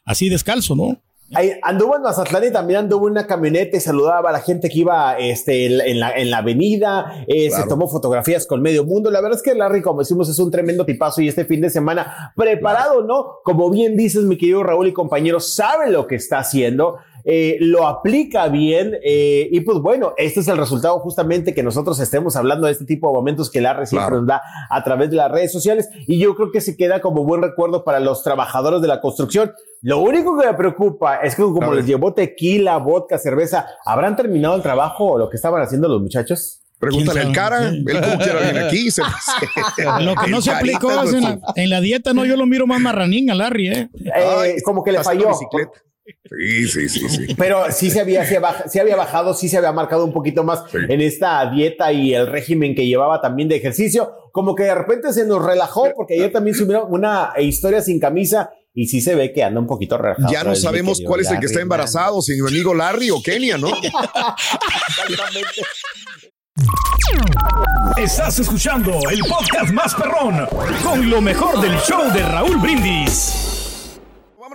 así 0.04 0.28
descalzo, 0.28 0.74
¿no? 0.74 1.00
Ahí 1.34 1.52
anduvo 1.62 1.96
en 1.96 2.02
Mazatlán 2.02 2.44
y 2.44 2.50
también 2.50 2.80
anduvo 2.80 3.06
en 3.06 3.12
una 3.12 3.26
camioneta 3.26 3.74
y 3.78 3.80
saludaba 3.80 4.28
a 4.28 4.32
la 4.32 4.40
gente 4.40 4.68
que 4.68 4.80
iba 4.80 5.16
este, 5.16 5.64
en, 5.64 5.98
la, 5.98 6.10
en 6.10 6.30
la 6.30 6.38
avenida, 6.38 7.24
eh, 7.26 7.50
se 7.50 7.66
tomó 7.66 7.88
fotografías 7.88 8.46
con 8.46 8.60
medio 8.60 8.84
mundo. 8.84 9.10
La 9.10 9.22
verdad 9.22 9.38
es 9.38 9.42
que 9.42 9.54
Larry, 9.54 9.80
como 9.80 10.00
decimos, 10.00 10.28
es 10.28 10.38
un 10.38 10.50
tremendo 10.50 10.84
tipazo 10.84 11.22
y 11.22 11.28
este 11.28 11.46
fin 11.46 11.62
de 11.62 11.70
semana 11.70 12.34
preparado, 12.36 13.02
¿no? 13.04 13.36
Como 13.44 13.70
bien 13.70 13.96
dices, 13.96 14.24
mi 14.24 14.36
querido 14.36 14.62
Raúl 14.62 14.88
y 14.88 14.92
compañeros, 14.92 15.54
sabe 15.54 15.90
lo 15.90 16.06
que 16.06 16.16
está 16.16 16.38
haciendo. 16.38 16.98
Eh, 17.24 17.56
lo 17.60 17.86
aplica 17.86 18.48
bien 18.48 18.98
eh, 19.04 19.48
y 19.50 19.60
pues 19.60 19.78
bueno, 19.78 20.12
este 20.16 20.40
es 20.40 20.48
el 20.48 20.56
resultado 20.56 20.98
justamente 20.98 21.54
que 21.54 21.62
nosotros 21.62 22.00
estemos 22.00 22.34
hablando 22.34 22.66
de 22.66 22.72
este 22.72 22.84
tipo 22.84 23.08
de 23.08 23.14
momentos 23.14 23.50
que 23.50 23.60
la 23.60 23.86
siempre 23.86 24.16
nos 24.16 24.26
da 24.26 24.42
a 24.68 24.82
través 24.82 25.10
de 25.10 25.16
las 25.16 25.30
redes 25.30 25.52
sociales 25.52 25.88
y 26.06 26.18
yo 26.18 26.34
creo 26.34 26.50
que 26.50 26.60
se 26.60 26.76
queda 26.76 27.00
como 27.00 27.24
buen 27.24 27.42
recuerdo 27.42 27.84
para 27.84 28.00
los 28.00 28.22
trabajadores 28.22 28.82
de 28.82 28.88
la 28.88 29.00
construcción. 29.00 29.52
Lo 29.82 29.98
único 29.98 30.38
que 30.38 30.46
me 30.46 30.54
preocupa 30.54 31.16
es 31.16 31.34
que 31.34 31.42
como 31.42 31.74
les 31.74 31.86
llevó 31.86 32.12
tequila, 32.12 32.76
vodka, 32.78 33.18
cerveza, 33.18 33.66
¿habrán 33.84 34.16
terminado 34.16 34.56
el 34.56 34.62
trabajo 34.62 35.12
o 35.12 35.18
lo 35.18 35.28
que 35.28 35.36
estaban 35.36 35.62
haciendo 35.62 35.88
los 35.88 36.00
muchachos? 36.00 36.60
Pregúntale 36.78 37.20
al 37.20 37.32
cara, 37.32 37.68
él 37.68 37.84
como 37.84 38.18
quiera 38.18 38.40
viene 38.40 38.60
aquí. 38.60 38.90
Se, 38.90 39.02
lo 40.00 40.16
que 40.16 40.28
no 40.28 40.42
se 40.42 40.50
aplicó 40.50 40.90
en 41.54 41.70
la, 41.70 41.80
dieta, 41.80 42.12
no, 42.12 42.24
yo 42.24 42.36
lo 42.36 42.44
miro 42.44 42.66
más 42.66 42.80
marranín 42.80 43.30
a 43.30 43.36
Larry, 43.36 43.68
¿eh? 43.68 43.88
eh 44.16 44.56
como 44.64 44.82
que 44.82 44.90
le 44.90 45.04
falló. 45.04 45.30
Sí, 46.04 46.66
sí, 46.66 46.88
sí, 46.88 47.08
sí. 47.08 47.34
Pero 47.36 47.70
sí 47.70 47.90
se 47.90 48.00
había, 48.00 48.24
sí 48.24 48.78
había 48.78 48.96
bajado, 48.96 49.34
sí 49.34 49.48
se 49.48 49.58
había 49.58 49.72
marcado 49.72 50.04
un 50.04 50.12
poquito 50.12 50.42
más 50.42 50.64
en 50.74 51.00
esta 51.00 51.48
dieta 51.50 51.92
y 51.92 52.14
el 52.14 52.26
régimen 52.26 52.74
que 52.74 52.86
llevaba 52.86 53.20
también 53.20 53.48
de 53.48 53.56
ejercicio. 53.56 54.12
Como 54.32 54.54
que 54.54 54.64
de 54.64 54.74
repente 54.74 55.12
se 55.12 55.26
nos 55.26 55.44
relajó 55.44 55.92
porque 55.94 56.14
ayer 56.14 56.32
también 56.32 56.56
subió 56.56 56.86
una 56.86 57.32
historia 57.38 57.82
sin 57.82 58.00
camisa 58.00 58.50
y 58.74 58.86
sí 58.86 59.00
se 59.00 59.14
ve 59.14 59.32
que 59.32 59.44
anda 59.44 59.60
un 59.60 59.66
poquito 59.66 59.98
relajado. 59.98 60.32
Ya 60.32 60.42
no 60.42 60.54
sabemos 60.54 61.00
cuál 61.06 61.20
es 61.20 61.30
el 61.30 61.38
que 61.38 61.46
está 61.46 61.60
embarazado, 61.60 62.22
si 62.22 62.40
mi 62.40 62.48
amigo 62.48 62.74
Larry 62.74 63.10
o 63.10 63.22
Kenia, 63.22 63.58
¿no? 63.58 63.68
Estás 67.96 68.38
escuchando 68.38 68.92
el 69.10 69.20
podcast 69.20 69.72
más 69.72 69.94
perrón 69.94 70.46
con 70.82 71.10
lo 71.10 71.20
mejor 71.20 71.60
del 71.60 71.76
show 71.78 72.10
de 72.12 72.22
Raúl 72.22 72.56
Brindis 72.58 73.51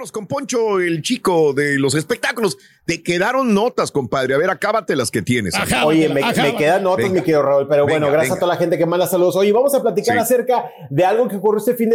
con 0.06 0.28
Poncho, 0.28 0.80
el 0.80 1.02
chico 1.02 1.54
de 1.54 1.80
los 1.80 1.96
espectáculos. 1.96 2.58
Te 2.86 3.02
quedaron 3.02 3.54
notas, 3.54 3.92
compadre. 3.92 4.36
A 4.36 4.38
ver, 4.38 4.50
acábate 4.50 4.96
las 4.96 5.12
que 5.12 5.22
tienes. 5.22 5.56
Oye, 5.84 6.08
me, 6.08 6.22
quedan 6.56 6.84
notas, 6.84 7.10
mi 7.10 7.20
querido 7.20 7.42
Raúl, 7.42 7.68
pero 7.68 7.86
bueno, 7.86 8.10
gracias 8.10 8.38
a 8.38 8.40
toda 8.40 8.54
la 8.54 8.60
gente 8.60 8.78
que 8.78 8.86
manda 8.86 9.08
saludos. 9.08 9.36
Oye, 9.36 9.52
vamos 9.52 9.74
a 9.74 9.82
platicar 9.82 10.18
acerca 10.20 10.66
de 10.90 11.04
algo 11.04 11.28
que 11.28 11.38
ocurrió 11.38 11.58
este 11.58 11.74
fin 11.74 11.90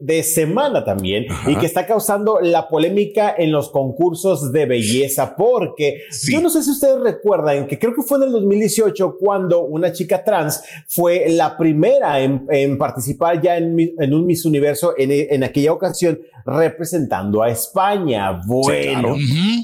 de, 0.00 0.22
semana 0.22 0.84
también 0.84 1.26
y 1.46 1.56
que 1.56 1.66
está 1.66 1.86
causando 1.86 2.38
la 2.40 2.68
polémica 2.68 3.34
en 3.36 3.50
los 3.50 3.70
concursos 3.70 4.52
de 4.52 4.66
belleza, 4.66 5.34
porque 5.34 6.02
yo 6.28 6.40
no 6.40 6.50
sé 6.50 6.62
si 6.62 6.70
ustedes 6.70 7.00
recuerdan 7.00 7.66
que 7.66 7.78
creo 7.78 7.94
que 7.94 8.02
fue 8.02 8.18
en 8.18 8.24
el 8.24 8.32
2018 8.32 9.16
cuando 9.18 9.62
una 9.62 9.92
chica 9.92 10.22
trans 10.22 10.62
fue 10.86 11.30
la 11.30 11.56
primera 11.56 12.20
en, 12.20 12.78
participar 12.78 13.40
ya 13.40 13.56
en, 13.56 13.74
un 14.14 14.26
Miss 14.26 14.44
Universo 14.44 14.94
en, 14.96 15.10
en 15.10 15.42
aquella 15.42 15.72
ocasión 15.72 16.20
representando 16.44 17.37
a 17.42 17.50
España. 17.50 18.40
Bueno, 18.46 19.16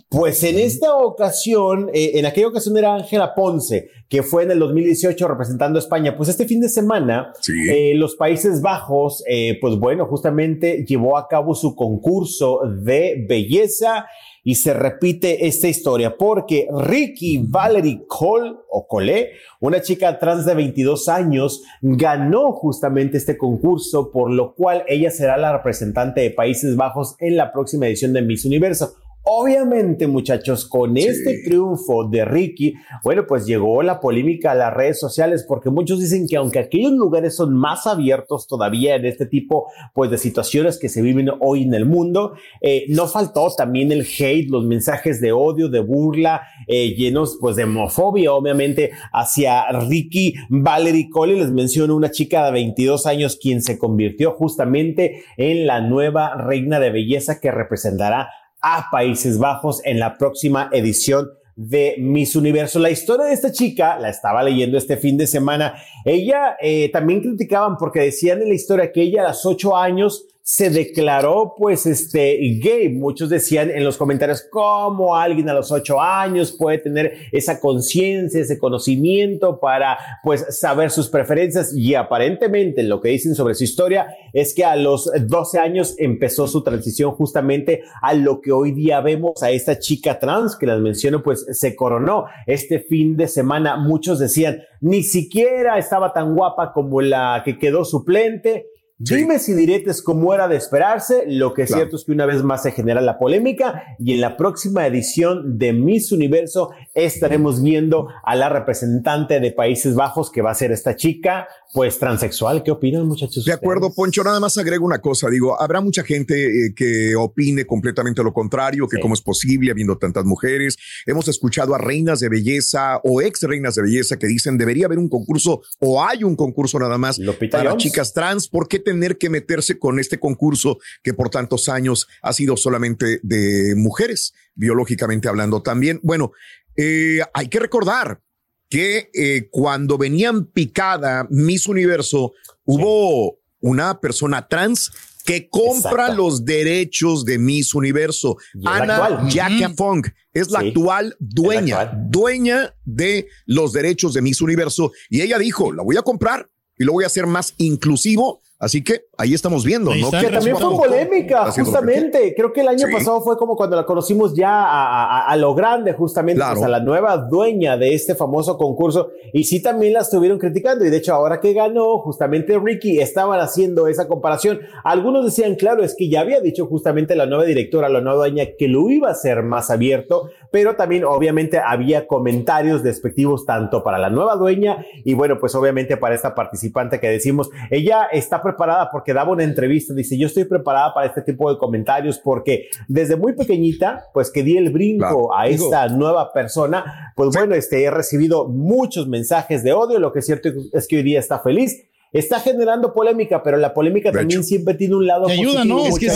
pues 0.08 0.42
en 0.44 0.58
esta 0.58 0.94
ocasión, 0.94 1.90
eh, 1.92 2.12
en 2.14 2.26
aquella 2.26 2.48
ocasión 2.48 2.76
era 2.76 2.94
Ángela 2.94 3.34
Ponce, 3.34 3.88
que 4.08 4.22
fue 4.22 4.44
en 4.44 4.52
el 4.52 4.58
2018 4.58 5.28
representando 5.28 5.78
a 5.78 5.82
España. 5.82 6.16
Pues 6.16 6.28
este 6.28 6.46
fin 6.46 6.60
de 6.60 6.68
semana, 6.68 7.32
eh, 7.70 7.94
los 7.94 8.16
Países 8.16 8.60
Bajos, 8.60 9.22
eh, 9.28 9.58
pues 9.60 9.76
bueno, 9.78 10.06
justamente 10.06 10.84
llevó 10.86 11.16
a 11.18 11.28
cabo 11.28 11.54
su 11.54 11.74
concurso 11.74 12.60
de 12.82 13.24
belleza 13.28 14.06
y 14.44 14.56
se 14.56 14.74
repite 14.74 15.46
esta 15.46 15.66
historia 15.66 16.16
porque 16.16 16.68
Ricky 16.70 17.38
Valerie 17.48 18.04
Cole 18.06 18.54
o 18.70 18.86
Cole, 18.86 19.32
una 19.60 19.80
chica 19.80 20.18
trans 20.18 20.44
de 20.44 20.54
22 20.54 21.08
años, 21.08 21.62
ganó 21.80 22.52
justamente 22.52 23.16
este 23.16 23.38
concurso, 23.38 24.12
por 24.12 24.30
lo 24.30 24.54
cual 24.54 24.84
ella 24.86 25.10
será 25.10 25.38
la 25.38 25.56
representante 25.56 26.20
de 26.20 26.30
Países 26.30 26.76
Bajos 26.76 27.16
en 27.18 27.36
la 27.36 27.52
próxima 27.52 27.86
edición 27.86 28.12
de 28.12 28.22
Miss 28.22 28.44
Universo. 28.44 28.94
Obviamente, 29.26 30.06
muchachos, 30.06 30.66
con 30.66 30.98
este 30.98 31.40
triunfo 31.46 32.06
de 32.06 32.26
Ricky, 32.26 32.74
bueno, 33.02 33.24
pues 33.26 33.46
llegó 33.46 33.82
la 33.82 33.98
polémica 33.98 34.50
a 34.50 34.54
las 34.54 34.74
redes 34.74 35.00
sociales 35.00 35.46
porque 35.48 35.70
muchos 35.70 35.98
dicen 35.98 36.26
que 36.28 36.36
aunque 36.36 36.58
aquellos 36.58 36.92
lugares 36.92 37.34
son 37.34 37.56
más 37.56 37.86
abiertos 37.86 38.46
todavía 38.46 38.96
en 38.96 39.06
este 39.06 39.24
tipo, 39.24 39.70
pues 39.94 40.10
de 40.10 40.18
situaciones 40.18 40.78
que 40.78 40.90
se 40.90 41.00
viven 41.00 41.30
hoy 41.40 41.62
en 41.62 41.72
el 41.72 41.86
mundo, 41.86 42.34
eh, 42.60 42.84
no 42.90 43.06
faltó 43.06 43.50
también 43.56 43.92
el 43.92 44.02
hate, 44.02 44.50
los 44.50 44.66
mensajes 44.66 45.22
de 45.22 45.32
odio, 45.32 45.70
de 45.70 45.80
burla, 45.80 46.42
eh, 46.66 46.94
llenos 46.94 47.38
pues 47.40 47.56
de 47.56 47.64
homofobia, 47.64 48.30
obviamente, 48.34 48.90
hacia 49.10 49.72
Ricky 49.72 50.34
Valerie 50.50 51.08
Cole. 51.08 51.36
Les 51.36 51.50
menciono 51.50 51.96
una 51.96 52.10
chica 52.10 52.44
de 52.44 52.52
22 52.52 53.06
años 53.06 53.38
quien 53.40 53.62
se 53.62 53.78
convirtió 53.78 54.32
justamente 54.32 55.22
en 55.38 55.66
la 55.66 55.80
nueva 55.80 56.34
reina 56.36 56.78
de 56.78 56.90
belleza 56.90 57.40
que 57.40 57.50
representará 57.50 58.28
a 58.66 58.88
Países 58.90 59.38
Bajos 59.38 59.82
en 59.84 59.98
la 60.00 60.16
próxima 60.16 60.70
edición 60.72 61.28
de 61.54 61.96
Miss 61.98 62.34
Universo. 62.34 62.78
La 62.78 62.90
historia 62.90 63.26
de 63.26 63.34
esta 63.34 63.52
chica, 63.52 63.98
la 63.98 64.08
estaba 64.08 64.42
leyendo 64.42 64.78
este 64.78 64.96
fin 64.96 65.18
de 65.18 65.26
semana, 65.26 65.74
ella 66.06 66.56
eh, 66.60 66.90
también 66.90 67.20
criticaban 67.20 67.76
porque 67.76 68.00
decían 68.00 68.40
en 68.40 68.48
la 68.48 68.54
historia 68.54 68.90
que 68.90 69.02
ella 69.02 69.22
a 69.22 69.28
los 69.28 69.44
ocho 69.44 69.76
años 69.76 70.26
se 70.46 70.68
declaró 70.68 71.54
pues 71.56 71.86
este 71.86 72.38
gay. 72.62 72.90
Muchos 72.90 73.30
decían 73.30 73.70
en 73.70 73.82
los 73.82 73.96
comentarios 73.96 74.46
cómo 74.50 75.16
alguien 75.16 75.48
a 75.48 75.54
los 75.54 75.72
ocho 75.72 76.02
años 76.02 76.52
puede 76.52 76.76
tener 76.76 77.14
esa 77.32 77.58
conciencia, 77.58 78.42
ese 78.42 78.58
conocimiento 78.58 79.58
para 79.58 79.96
pues 80.22 80.44
saber 80.60 80.90
sus 80.90 81.08
preferencias 81.08 81.74
y 81.74 81.94
aparentemente 81.94 82.82
lo 82.82 83.00
que 83.00 83.08
dicen 83.08 83.34
sobre 83.34 83.54
su 83.54 83.64
historia 83.64 84.06
es 84.34 84.52
que 84.52 84.66
a 84.66 84.76
los 84.76 85.10
12 85.18 85.58
años 85.58 85.94
empezó 85.96 86.46
su 86.46 86.62
transición 86.62 87.12
justamente 87.12 87.80
a 88.02 88.12
lo 88.12 88.42
que 88.42 88.52
hoy 88.52 88.72
día 88.72 89.00
vemos 89.00 89.42
a 89.42 89.50
esta 89.50 89.78
chica 89.78 90.18
trans 90.18 90.56
que 90.56 90.66
las 90.66 90.78
menciono 90.78 91.22
pues 91.22 91.46
se 91.52 91.74
coronó 91.74 92.26
este 92.46 92.80
fin 92.80 93.16
de 93.16 93.28
semana. 93.28 93.78
Muchos 93.78 94.18
decían 94.18 94.62
ni 94.82 95.04
siquiera 95.04 95.78
estaba 95.78 96.12
tan 96.12 96.34
guapa 96.34 96.74
como 96.74 97.00
la 97.00 97.40
que 97.46 97.58
quedó 97.58 97.86
suplente 97.86 98.66
Dime 99.04 99.38
si 99.38 99.52
diretes 99.52 100.00
como 100.00 100.32
era 100.32 100.48
de 100.48 100.56
esperarse, 100.56 101.24
lo 101.26 101.52
que 101.52 101.62
es 101.62 101.70
cierto 101.70 101.96
es 101.96 102.04
que 102.04 102.12
una 102.12 102.26
vez 102.26 102.42
más 102.42 102.62
se 102.62 102.72
genera 102.72 103.00
la 103.00 103.18
polémica 103.18 103.82
y 103.98 104.14
en 104.14 104.20
la 104.20 104.36
próxima 104.36 104.86
edición 104.86 105.58
de 105.58 105.72
Miss 105.72 106.10
Universo 106.10 106.70
estaremos 106.94 107.62
viendo 107.62 108.08
a 108.24 108.34
la 108.34 108.48
representante 108.48 109.40
de 109.40 109.52
Países 109.52 109.94
Bajos 109.94 110.30
que 110.30 110.42
va 110.42 110.52
a 110.52 110.54
ser 110.54 110.72
esta 110.72 110.96
chica, 110.96 111.48
pues 111.72 111.98
transexual. 111.98 112.62
¿Qué 112.62 112.70
opinan 112.70 113.06
muchachos? 113.06 113.44
De 113.44 113.52
acuerdo, 113.52 113.92
Poncho, 113.92 114.24
nada 114.24 114.40
más 114.40 114.56
agrego 114.56 114.86
una 114.86 115.00
cosa, 115.00 115.28
digo, 115.28 115.60
habrá 115.60 115.80
mucha 115.80 116.02
gente 116.02 116.34
eh, 116.34 116.74
que 116.74 117.14
opine 117.16 117.66
completamente 117.66 118.22
lo 118.22 118.32
contrario, 118.32 118.88
que 118.88 119.00
cómo 119.00 119.14
es 119.14 119.20
posible 119.20 119.70
habiendo 119.70 119.98
tantas 119.98 120.24
mujeres. 120.24 120.76
Hemos 121.04 121.28
escuchado 121.28 121.74
a 121.74 121.78
reinas 121.78 122.20
de 122.20 122.28
belleza 122.28 123.00
o 123.04 123.20
ex 123.20 123.42
reinas 123.42 123.74
de 123.74 123.82
belleza 123.82 124.18
que 124.18 124.26
dicen 124.26 124.56
debería 124.56 124.86
haber 124.86 124.98
un 124.98 125.08
concurso 125.08 125.62
o 125.80 126.02
hay 126.02 126.24
un 126.24 126.36
concurso 126.36 126.78
nada 126.78 126.96
más 126.96 127.20
para 127.50 127.76
chicas 127.76 128.12
trans. 128.14 128.48
¿Por 128.48 128.68
qué 128.68 128.78
tener 128.94 129.18
que 129.18 129.30
meterse 129.30 129.78
con 129.78 129.98
este 129.98 130.18
concurso 130.18 130.78
que 131.02 131.14
por 131.14 131.30
tantos 131.30 131.68
años 131.68 132.06
ha 132.22 132.32
sido 132.32 132.56
solamente 132.56 133.20
de 133.22 133.74
mujeres, 133.76 134.34
biológicamente 134.54 135.28
hablando 135.28 135.62
también? 135.62 136.00
Bueno, 136.02 136.32
eh, 136.76 137.20
hay 137.32 137.48
que 137.48 137.60
recordar 137.60 138.20
que 138.68 139.10
eh, 139.12 139.48
cuando 139.50 139.98
venían 139.98 140.46
picada 140.46 141.26
Miss 141.30 141.66
Universo, 141.66 142.32
hubo 142.64 143.38
una 143.60 144.00
persona 144.00 144.48
trans 144.48 144.90
que 145.24 145.48
compra 145.48 146.12
los 146.12 146.44
derechos 146.44 147.24
de 147.24 147.38
Miss 147.38 147.74
Universo. 147.74 148.36
Ana 148.64 149.26
Jacka 149.28 149.70
Fong 149.70 150.06
es 150.32 150.50
la 150.50 150.60
actual 150.60 151.16
dueña, 151.18 151.92
dueña 152.08 152.74
de 152.84 153.28
los 153.46 153.72
derechos 153.72 154.12
de 154.12 154.22
Miss 154.22 154.40
Universo. 154.42 154.92
Y 155.08 155.22
ella 155.22 155.38
dijo, 155.38 155.72
la 155.72 155.82
voy 155.82 155.96
a 155.96 156.02
comprar 156.02 156.50
y 156.76 156.84
lo 156.84 156.92
voy 156.92 157.04
a 157.04 157.06
hacer 157.06 157.26
más 157.26 157.54
inclusivo 157.56 158.42
Así 158.58 158.84
que 158.84 159.06
ahí 159.18 159.34
estamos 159.34 159.64
viendo, 159.64 159.92
¿no? 159.94 160.10
Que 160.10 160.28
también 160.28 160.56
fue 160.56 160.76
polémica, 160.76 161.50
justamente. 161.50 162.34
Creo 162.36 162.52
que 162.52 162.60
el 162.60 162.68
año 162.68 162.86
pasado 162.90 163.20
fue 163.20 163.36
como 163.36 163.56
cuando 163.56 163.76
la 163.76 163.84
conocimos 163.84 164.34
ya 164.34 165.26
a, 165.26 165.36
lo 165.36 165.54
grande, 165.54 165.92
justamente, 165.92 166.42
pues, 166.48 166.62
a 166.62 166.68
la 166.68 166.80
nueva 166.80 167.16
dueña 167.16 167.76
de 167.76 167.94
este 167.94 168.14
famoso 168.14 168.56
concurso. 168.56 169.10
Y 169.32 169.44
sí 169.44 169.60
también 169.60 169.92
la 169.92 170.00
estuvieron 170.00 170.38
criticando. 170.38 170.84
Y 170.84 170.90
de 170.90 170.98
hecho, 170.98 171.12
ahora 171.14 171.40
que 171.40 171.52
ganó, 171.52 171.98
justamente 171.98 172.58
Ricky, 172.58 173.00
estaban 173.00 173.40
haciendo 173.40 173.88
esa 173.88 174.06
comparación. 174.06 174.60
Algunos 174.84 175.24
decían, 175.24 175.56
claro, 175.56 175.82
es 175.82 175.96
que 175.96 176.08
ya 176.08 176.20
había 176.20 176.40
dicho 176.40 176.66
justamente 176.66 177.16
la 177.16 177.26
nueva 177.26 177.44
directora, 177.44 177.88
la 177.88 178.00
nueva 178.00 178.18
dueña, 178.18 178.46
que 178.56 178.68
lo 178.68 178.88
iba 178.88 179.08
a 179.08 179.12
hacer 179.12 179.42
más 179.42 179.70
abierto, 179.70 180.30
pero 180.54 180.76
también 180.76 181.02
obviamente 181.02 181.58
había 181.58 182.06
comentarios 182.06 182.84
despectivos 182.84 183.44
tanto 183.44 183.82
para 183.82 183.98
la 183.98 184.08
nueva 184.08 184.36
dueña 184.36 184.86
y 185.04 185.14
bueno, 185.14 185.40
pues 185.40 185.52
obviamente 185.56 185.96
para 185.96 186.14
esta 186.14 186.36
participante 186.36 187.00
que 187.00 187.08
decimos, 187.08 187.50
ella 187.70 188.04
está 188.12 188.40
preparada 188.40 188.88
porque 188.92 189.12
daba 189.12 189.32
una 189.32 189.42
entrevista, 189.42 189.92
dice, 189.94 190.16
yo 190.16 190.28
estoy 190.28 190.44
preparada 190.44 190.94
para 190.94 191.08
este 191.08 191.22
tipo 191.22 191.52
de 191.52 191.58
comentarios 191.58 192.20
porque 192.20 192.68
desde 192.86 193.16
muy 193.16 193.32
pequeñita, 193.32 194.04
pues 194.14 194.30
que 194.30 194.44
di 194.44 194.56
el 194.56 194.70
brinco 194.70 195.36
a 195.36 195.48
esta 195.48 195.88
nueva 195.88 196.32
persona, 196.32 197.12
pues 197.16 197.30
bueno, 197.34 197.56
este, 197.56 197.82
he 197.82 197.90
recibido 197.90 198.46
muchos 198.46 199.08
mensajes 199.08 199.64
de 199.64 199.72
odio, 199.72 199.98
lo 199.98 200.12
que 200.12 200.20
es 200.20 200.26
cierto 200.26 200.50
es 200.72 200.86
que 200.86 200.98
hoy 200.98 201.02
día 201.02 201.18
está 201.18 201.40
feliz, 201.40 201.84
está 202.14 202.40
generando 202.40 202.94
polémica, 202.94 203.42
pero 203.42 203.56
la 203.56 203.74
polémica 203.74 204.12
también 204.12 204.44
siempre 204.44 204.74
tiene 204.74 204.94
un 204.94 205.06
lado 205.06 205.28
ayuda, 205.28 205.64
¿no? 205.64 205.86
Es 205.86 205.98
que 205.98 206.08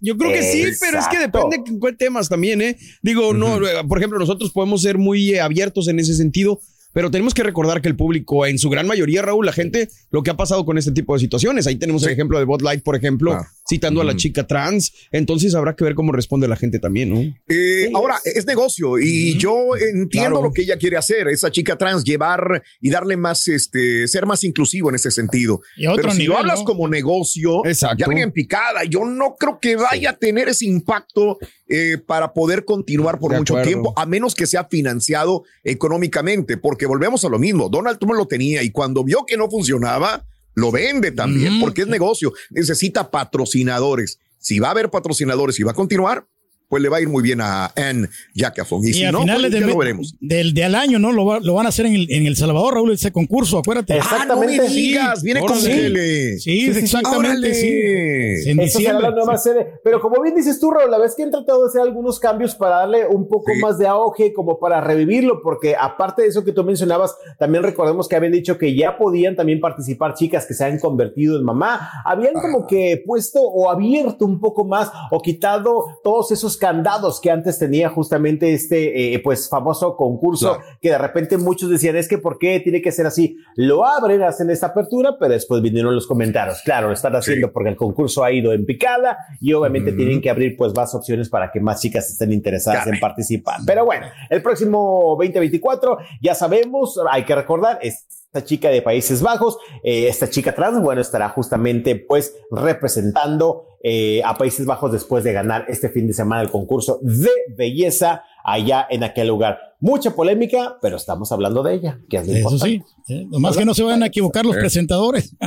yo 0.00 0.16
creo 0.16 0.32
que 0.32 0.42
sí, 0.42 0.64
pero 0.80 0.98
es 0.98 1.06
que 1.08 1.18
depende 1.18 1.58
de 1.58 1.78
qué 1.80 1.92
temas 1.92 2.28
también, 2.28 2.60
¿eh? 2.62 2.76
Digo, 3.02 3.32
no, 3.34 3.58
por 3.86 3.98
ejemplo, 3.98 4.18
nosotros 4.18 4.50
podemos 4.50 4.82
ser 4.82 4.98
muy 4.98 5.38
abiertos 5.38 5.86
en 5.88 6.00
ese 6.00 6.14
sentido, 6.14 6.60
pero 6.94 7.10
tenemos 7.10 7.32
que 7.32 7.42
recordar 7.42 7.80
que 7.80 7.88
el 7.88 7.96
público, 7.96 8.44
en 8.44 8.58
su 8.58 8.68
gran 8.68 8.86
mayoría, 8.86 9.22
Raúl, 9.22 9.46
la 9.46 9.52
gente, 9.52 9.88
lo 10.10 10.22
que 10.22 10.30
ha 10.30 10.36
pasado 10.36 10.64
con 10.64 10.76
este 10.76 10.92
tipo 10.92 11.14
de 11.14 11.20
situaciones. 11.20 11.66
Ahí 11.66 11.76
tenemos 11.76 12.02
el 12.04 12.10
ejemplo 12.10 12.38
de 12.38 12.44
Bot 12.44 12.60
Light, 12.60 12.82
por 12.82 12.96
ejemplo, 12.96 13.38
citando 13.72 14.02
a 14.02 14.04
la 14.04 14.14
chica 14.14 14.46
trans. 14.46 14.92
Entonces 15.10 15.54
habrá 15.54 15.74
que 15.74 15.84
ver 15.84 15.94
cómo 15.94 16.12
responde 16.12 16.46
la 16.46 16.56
gente 16.56 16.78
también, 16.78 17.08
¿no? 17.08 17.20
Eh, 17.48 17.90
ahora, 17.94 18.18
es 18.24 18.44
negocio 18.44 18.98
y 18.98 19.38
yo 19.38 19.76
entiendo 19.76 20.42
lo 20.42 20.52
que 20.52 20.62
ella 20.62 20.76
quiere 20.76 20.98
hacer, 20.98 21.28
esa 21.28 21.50
chica 21.50 21.78
trans, 21.78 22.04
llevar 22.04 22.62
y 22.80 22.90
darle 22.90 23.16
más, 23.16 23.48
este, 23.48 24.06
ser 24.08 24.26
más 24.26 24.44
inclusivo 24.44 24.90
en 24.90 24.96
ese 24.96 25.10
sentido. 25.10 25.62
Pero 25.76 26.10
si 26.10 26.24
lo 26.24 26.36
hablas 26.36 26.62
como 26.62 26.86
negocio, 26.86 27.62
ya 27.64 28.06
en 28.06 28.32
picada, 28.32 28.84
yo 28.84 29.06
no 29.06 29.36
creo 29.36 29.58
que 29.58 29.76
vaya 29.76 30.10
a 30.10 30.16
tener 30.16 30.50
ese 30.50 30.66
impacto 30.66 31.38
eh, 31.68 31.96
para 31.96 32.34
poder 32.34 32.66
continuar 32.66 33.18
por 33.18 33.34
mucho 33.34 33.62
tiempo, 33.62 33.94
a 33.96 34.04
menos 34.04 34.34
que 34.34 34.46
sea 34.46 34.64
financiado 34.64 35.44
económicamente, 35.64 36.58
porque 36.58 36.84
volvemos 36.84 37.24
a 37.24 37.30
lo 37.30 37.38
mismo. 37.38 37.70
Donald 37.70 37.98
Trump 37.98 38.14
lo 38.14 38.26
tenía 38.26 38.62
y 38.62 38.70
cuando 38.70 39.02
vio 39.02 39.24
que 39.26 39.38
no 39.38 39.48
funcionaba, 39.48 40.26
lo 40.54 40.70
vende 40.70 41.12
también, 41.12 41.60
porque 41.60 41.82
es 41.82 41.88
negocio. 41.88 42.32
Necesita 42.50 43.10
patrocinadores. 43.10 44.18
Si 44.38 44.58
va 44.58 44.68
a 44.68 44.70
haber 44.72 44.90
patrocinadores 44.90 45.58
y 45.60 45.62
va 45.62 45.72
a 45.72 45.74
continuar, 45.74 46.26
pues 46.72 46.82
le 46.82 46.88
va 46.88 46.96
a 46.96 47.00
ir 47.02 47.08
muy 47.10 47.22
bien 47.22 47.38
a 47.42 47.66
Anne 47.76 48.08
Jacafon. 48.34 48.82
Y, 48.82 48.94
si 48.94 49.04
no, 49.04 49.20
finales 49.20 49.50
pues, 49.50 49.66
lo 49.66 49.76
veremos. 49.76 50.16
Del, 50.20 50.54
del 50.54 50.74
año, 50.74 50.98
¿no? 50.98 51.12
Lo, 51.12 51.38
lo, 51.38 51.52
van 51.52 51.66
a 51.66 51.68
hacer 51.68 51.84
en 51.84 51.94
el, 51.94 52.10
en 52.10 52.26
el 52.26 52.34
Salvador, 52.34 52.72
Raúl, 52.72 52.92
ese 52.92 53.12
concurso, 53.12 53.58
acuérdate. 53.58 53.98
Exactamente. 53.98 54.54
Ah, 54.54 54.56
no 54.56 54.70
me 54.70 54.74
digas, 54.74 55.22
viene 55.22 55.40
con 55.42 55.54
Sí, 55.58 56.38
sí, 56.38 56.70
exactamente. 56.70 57.52
Sí. 57.52 58.48
En 58.48 58.70
será 58.70 59.00
la 59.00 59.10
nueva 59.10 59.36
sede. 59.36 59.80
Pero 59.84 60.00
como 60.00 60.22
bien 60.22 60.34
dices 60.34 60.58
tú, 60.58 60.70
Raúl, 60.70 60.90
la 60.90 60.96
vez 60.96 61.14
que 61.14 61.24
han 61.24 61.30
tratado 61.30 61.62
de 61.62 61.68
hacer 61.68 61.82
algunos 61.82 62.18
cambios 62.18 62.54
para 62.54 62.76
darle 62.76 63.06
un 63.06 63.28
poco 63.28 63.52
más 63.60 63.76
de 63.76 63.86
auge, 63.86 64.32
como 64.32 64.58
para 64.58 64.80
revivirlo, 64.80 65.42
porque 65.42 65.76
aparte 65.78 66.22
de 66.22 66.28
eso 66.28 66.42
que 66.42 66.52
tú 66.52 66.64
mencionabas, 66.64 67.14
también 67.38 67.64
recordemos 67.64 68.08
que 68.08 68.16
habían 68.16 68.32
dicho 68.32 68.56
que 68.56 68.74
ya 68.74 68.96
podían 68.96 69.36
también 69.36 69.60
participar 69.60 70.14
chicas 70.14 70.46
que 70.46 70.54
se 70.54 70.64
han 70.64 70.78
convertido 70.78 71.36
en 71.36 71.44
mamá. 71.44 71.90
Habían 72.06 72.32
como 72.32 72.66
que 72.66 73.02
puesto 73.06 73.42
o 73.42 73.68
abierto 73.68 74.24
un 74.24 74.40
poco 74.40 74.64
más 74.64 74.90
o 75.10 75.20
quitado 75.20 76.00
todos 76.02 76.32
esos 76.32 76.61
candados 76.62 77.20
que 77.20 77.28
antes 77.28 77.58
tenía 77.58 77.88
justamente 77.88 78.54
este, 78.54 79.14
eh, 79.14 79.18
pues, 79.18 79.48
famoso 79.48 79.96
concurso, 79.96 80.60
que 80.80 80.90
de 80.90 80.98
repente 80.98 81.36
muchos 81.36 81.68
decían, 81.68 81.96
es 81.96 82.06
que 82.06 82.18
¿por 82.18 82.38
qué 82.38 82.60
tiene 82.60 82.80
que 82.80 82.92
ser 82.92 83.04
así? 83.04 83.36
Lo 83.56 83.84
abren, 83.84 84.22
hacen 84.22 84.48
esta 84.48 84.68
apertura, 84.68 85.16
pero 85.18 85.32
después 85.32 85.60
vinieron 85.60 85.92
los 85.92 86.06
comentarios. 86.06 86.62
Claro, 86.64 86.86
lo 86.86 86.92
están 86.92 87.16
haciendo 87.16 87.52
porque 87.52 87.70
el 87.70 87.74
concurso 87.74 88.22
ha 88.22 88.30
ido 88.30 88.52
en 88.52 88.64
picada 88.64 89.18
y 89.40 89.52
obviamente 89.54 89.90
tienen 89.90 90.20
que 90.20 90.30
abrir, 90.30 90.56
pues, 90.56 90.72
más 90.72 90.94
opciones 90.94 91.28
para 91.28 91.50
que 91.50 91.58
más 91.58 91.80
chicas 91.80 92.08
estén 92.08 92.30
interesadas 92.30 92.86
en 92.86 93.00
participar. 93.00 93.58
Pero 93.66 93.84
bueno, 93.84 94.06
el 94.30 94.40
próximo 94.40 95.16
2024, 95.18 95.98
ya 96.20 96.36
sabemos, 96.36 96.96
hay 97.10 97.24
que 97.24 97.34
recordar, 97.34 97.80
es 97.82 98.06
esta 98.32 98.46
chica 98.46 98.70
de 98.70 98.80
Países 98.80 99.20
Bajos, 99.20 99.58
eh, 99.82 100.08
esta 100.08 100.30
chica 100.30 100.54
trans, 100.54 100.80
bueno, 100.80 101.02
estará 101.02 101.28
justamente 101.28 101.96
pues 101.96 102.34
representando 102.50 103.66
eh, 103.82 104.22
a 104.24 104.38
Países 104.38 104.64
Bajos 104.64 104.90
después 104.90 105.22
de 105.22 105.34
ganar 105.34 105.66
este 105.68 105.90
fin 105.90 106.06
de 106.06 106.14
semana 106.14 106.40
el 106.40 106.50
concurso 106.50 106.98
de 107.02 107.28
belleza 107.54 108.24
allá 108.42 108.86
en 108.88 109.04
aquel 109.04 109.28
lugar. 109.28 109.58
Mucha 109.80 110.12
polémica, 110.12 110.78
pero 110.80 110.96
estamos 110.96 111.30
hablando 111.30 111.62
de 111.62 111.74
ella, 111.74 111.98
que 112.08 112.16
es 112.18 112.26
lo 112.26 112.34
Eso 112.34 112.58
sí, 112.58 112.82
¿eh? 113.08 113.26
nomás 113.28 113.54
que 113.54 113.66
no 113.66 113.74
se 113.74 113.82
vayan 113.82 114.02
a 114.02 114.06
equivocar 114.06 114.46
los 114.46 114.56
presentadores. 114.56 115.36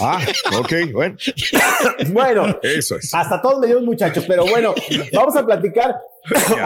Ah, 0.00 0.20
ok, 0.58 0.92
bueno. 0.92 1.16
bueno, 2.12 2.58
eso 2.62 2.96
es. 2.96 3.12
Hasta 3.14 3.40
todos 3.40 3.58
me 3.58 3.74
muchachos, 3.80 4.24
pero 4.28 4.44
bueno, 4.46 4.74
vamos 5.14 5.34
a 5.34 5.44
platicar. 5.44 5.96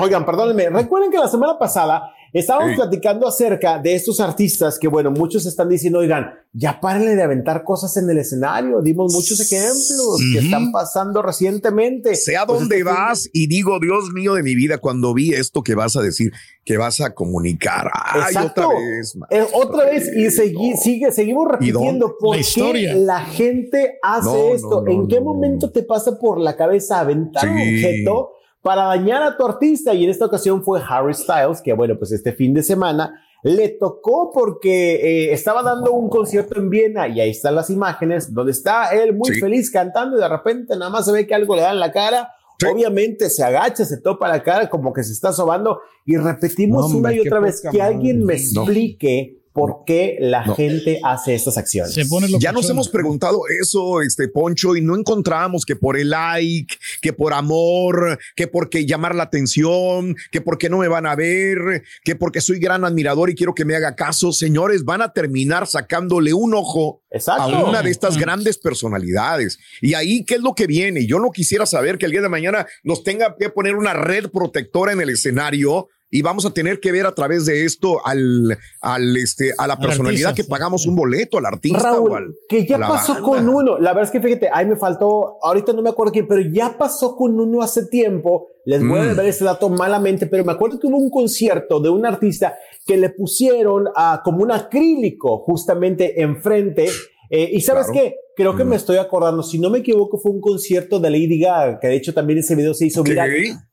Oigan, 0.01 0.27
perdónenme, 0.27 0.69
recuerden 0.71 1.11
que 1.11 1.19
la 1.19 1.29
semana 1.29 1.57
pasada 1.57 2.13
Estábamos 2.33 2.77
platicando 2.77 3.29
acerca 3.29 3.79
de 3.79 3.95
estos 3.95 4.19
artistas 4.19 4.79
que, 4.79 4.89
bueno, 4.89 5.11
muchos 5.11 5.45
están 5.45 5.69
diciendo, 5.69 5.99
oigan, 5.99 6.33
ya 6.55 6.81
párenle 6.81 7.15
de 7.15 7.23
aventar 7.23 7.63
cosas 7.63 7.95
en 7.99 8.09
el 8.09 8.17
escenario. 8.17 8.81
Dimos 8.81 9.13
muchos 9.13 9.39
ejemplos 9.41 10.19
que 10.33 10.39
están 10.39 10.73
pasando 10.73 11.21
recientemente. 11.21 12.15
Sea 12.15 12.47
pues 12.47 12.61
donde 12.61 12.83
vas 12.85 13.29
y 13.35 13.49
digo, 13.49 13.79
Dios 13.81 14.13
mío 14.15 14.33
de 14.33 14.43
mi 14.43 14.55
vida, 14.55 14.79
cuando 14.79 15.13
vi 15.13 15.35
esto 15.35 15.63
que 15.63 15.75
vas 15.75 15.95
a 15.97 16.01
decir, 16.01 16.33
que 16.65 16.79
vas 16.79 17.03
a 17.03 17.15
comunicar. 17.15 17.91
Ay, 17.93 18.35
otra 18.43 18.69
vez. 18.69 19.15
Eh, 19.29 19.47
otra 19.53 19.85
vez 19.85 20.11
y 20.17 20.31
sigue, 20.77 21.13
seguimos 21.13 21.49
repitiendo 21.51 22.17
por 22.19 22.37
qué 22.37 22.95
la 22.95 23.21
gente 23.21 23.99
hace 24.03 24.53
esto. 24.53 24.87
¿En 24.87 25.07
qué 25.07 25.21
momento 25.21 25.71
te 25.71 25.83
pasa 25.83 26.19
por 26.19 26.41
la 26.41 26.57
cabeza 26.57 27.01
aventar 27.01 27.47
un 27.47 27.59
objeto? 27.59 28.31
Para 28.63 28.85
dañar 28.85 29.23
a 29.23 29.37
tu 29.37 29.45
artista 29.45 29.93
y 29.93 30.05
en 30.05 30.11
esta 30.11 30.27
ocasión 30.27 30.63
fue 30.63 30.81
Harry 30.89 31.15
Styles, 31.15 31.61
que 31.61 31.73
bueno, 31.73 31.99
pues 31.99 32.13
este 32.13 32.33
fin 32.33 32.55
de 32.55 32.63
semana 32.63 33.21
le 33.43 33.71
tocó 33.71 34.31
porque 34.33 34.95
eh, 34.95 35.33
estaba 35.33 35.63
dando 35.65 35.93
un 35.93 36.09
concierto 36.09 36.59
en 36.59 36.71
Viena 36.71 37.09
y 37.09 37.21
ahí 37.21 37.31
están 37.31 37.57
las 37.57 37.71
imágenes 37.71 38.33
donde 38.33 38.53
está 38.53 38.91
él 38.91 39.15
muy 39.15 39.35
feliz 39.35 39.71
cantando 39.71 40.17
y 40.17 40.21
de 40.21 40.29
repente 40.29 40.77
nada 40.77 40.91
más 40.91 41.07
se 41.07 41.13
ve 41.13 41.27
que 41.27 41.35
algo 41.35 41.57
le 41.57 41.63
da 41.63 41.73
en 41.73 41.81
la 41.81 41.91
cara. 41.93 42.31
Obviamente 42.73 43.29
se 43.29 43.43
agacha, 43.43 43.85
se 43.85 44.01
topa 44.01 44.29
la 44.29 44.45
cara 44.45 44.71
como 44.71 44.93
que 44.93 45.03
se 45.03 45.13
está 45.13 45.33
sobando 45.33 45.81
y 46.07 46.17
repetimos 46.17 46.93
una 46.95 47.13
y 47.13 47.19
otra 47.19 47.41
vez 47.41 47.61
que 47.69 47.83
alguien 47.83 48.25
me 48.25 48.35
explique 48.35 49.43
por 49.53 49.85
qué 49.85 50.17
la 50.21 50.45
gente 50.55 51.01
hace 51.05 51.35
estas 51.35 51.59
acciones. 51.59 51.95
ya 52.39 52.53
nos 52.53 52.69
hemos 52.71 52.89
preguntado 52.89 53.43
eso, 53.61 54.01
este 54.01 54.29
Poncho, 54.29 54.77
y 54.77 54.81
no 54.81 54.97
encontramos 54.97 55.65
que 55.65 55.77
por 55.77 55.99
el 55.99 56.11
like, 56.11 56.75
que 57.03 57.13
por 57.13 57.35
amor, 57.35 58.19
que 58.35 58.47
porque 58.47 58.87
llamar 58.87 59.15
la 59.15 59.25
atención, 59.25 60.17
que 60.31 60.41
porque 60.41 60.71
no 60.71 60.79
me 60.79 60.89
van 60.89 61.05
a 61.05 61.15
ver, 61.15 61.83
que 62.05 62.17
porque 62.17 62.41
soy 62.41 62.59
gran 62.59 62.85
admirador 62.85 63.29
y 63.29 63.35
quiero 63.35 63.55
que 63.55 63.67
me 63.67 63.77
haga 63.77 63.95
caso. 63.95 64.33
Señores, 64.33 64.85
van 64.85 65.03
a 65.03 65.13
terminar 65.13 65.67
sacándole 65.67 66.33
un 66.33 66.55
ojo 66.55 67.03
a 67.27 67.47
una 67.69 67.83
de 67.83 67.91
estas 67.91 68.17
grandes 68.17 68.57
personalidades. 68.57 69.59
Y 69.83 69.95
ahí, 69.95 70.25
¿qué 70.25 70.37
es 70.37 70.41
lo 70.41 70.55
que 70.55 70.67
viene? 70.67 71.07
Yo 71.07 71.19
no 71.19 71.31
quisiera 71.31 71.67
saber 71.67 71.99
que 71.99 72.07
el 72.07 72.13
día 72.13 72.23
de 72.23 72.29
mañana 72.29 72.67
nos 72.85 73.03
tenga 73.03 73.37
que 73.39 73.51
poner 73.51 73.75
una 73.75 73.93
red 73.93 74.31
protectora 74.31 74.93
en 74.93 75.01
el 75.01 75.11
escenario 75.11 75.89
y 76.15 76.21
vamos 76.21 76.45
a 76.45 76.51
tener 76.51 76.79
que 76.79 76.93
ver 76.93 77.07
a 77.07 77.15
través 77.15 77.47
de 77.47 77.65
esto 77.65 78.07
al, 78.07 78.59
al 78.83 79.17
este, 79.17 79.53
a 79.57 79.67
la 79.67 79.79
personalidad 79.79 80.35
que 80.35 80.45
pagamos 80.45 80.87
un 80.87 80.95
boleto, 80.95 81.39
al 81.39 81.47
artista 81.47 81.99
o 81.99 82.15
al, 82.15 82.35
que 82.47 82.67
ya 82.67 82.79
pasó 82.79 83.23
con 83.23 83.49
uno. 83.49 83.79
La 83.79 83.95
verdad 83.95 84.05
es 84.05 84.11
que 84.11 84.21
fíjate, 84.21 84.51
ahí 84.53 84.67
me 84.67 84.77
faltó, 84.77 85.39
ahorita 85.43 85.73
no 85.73 85.81
me 85.81 85.89
acuerdo 85.89 86.13
quién, 86.13 86.29
pero 86.29 86.43
ya 86.43 86.77
pasó 86.77 87.17
con 87.17 87.41
uno 87.41 87.63
hace 87.63 87.87
tiempo. 87.87 88.49
Les 88.67 88.87
voy 88.87 89.01
a 89.01 89.05
mm. 89.05 89.17
ver 89.17 89.27
ese 89.27 89.47
dato 89.47 89.71
malamente, 89.71 90.27
pero 90.27 90.45
me 90.45 90.53
acuerdo 90.53 90.79
que 90.79 90.87
hubo 90.87 90.99
un 90.99 91.09
concierto 91.09 91.81
de 91.81 91.89
un 91.89 92.05
artista 92.05 92.57
que 92.87 92.99
le 92.99 93.09
pusieron 93.09 93.87
a, 93.97 94.21
como 94.23 94.43
un 94.43 94.53
acrílico 94.53 95.39
justamente 95.39 96.21
enfrente. 96.21 96.91
Eh, 97.31 97.49
y 97.55 97.63
sabes 97.63 97.87
qué? 97.91 98.17
Creo 98.37 98.55
que 98.55 98.65
me 98.65 98.73
mm. 98.73 98.81
estoy 98.81 98.99
acordando, 98.99 99.43
si 99.43 99.59
no 99.59 99.71
me 99.71 99.79
equivoco, 99.79 100.19
fue 100.19 100.31
un 100.31 100.43
concierto 100.43 101.01
de 101.01 101.09
Lady 101.09 101.41
Gaga, 101.41 101.81
que 101.81 101.89
de 101.89 101.95
hecho 101.95 102.13
también 102.13 102.39
ese 102.39 102.55
video 102.55 102.75
se 102.75 102.85
hizo 102.85 103.03
viral 103.03 103.31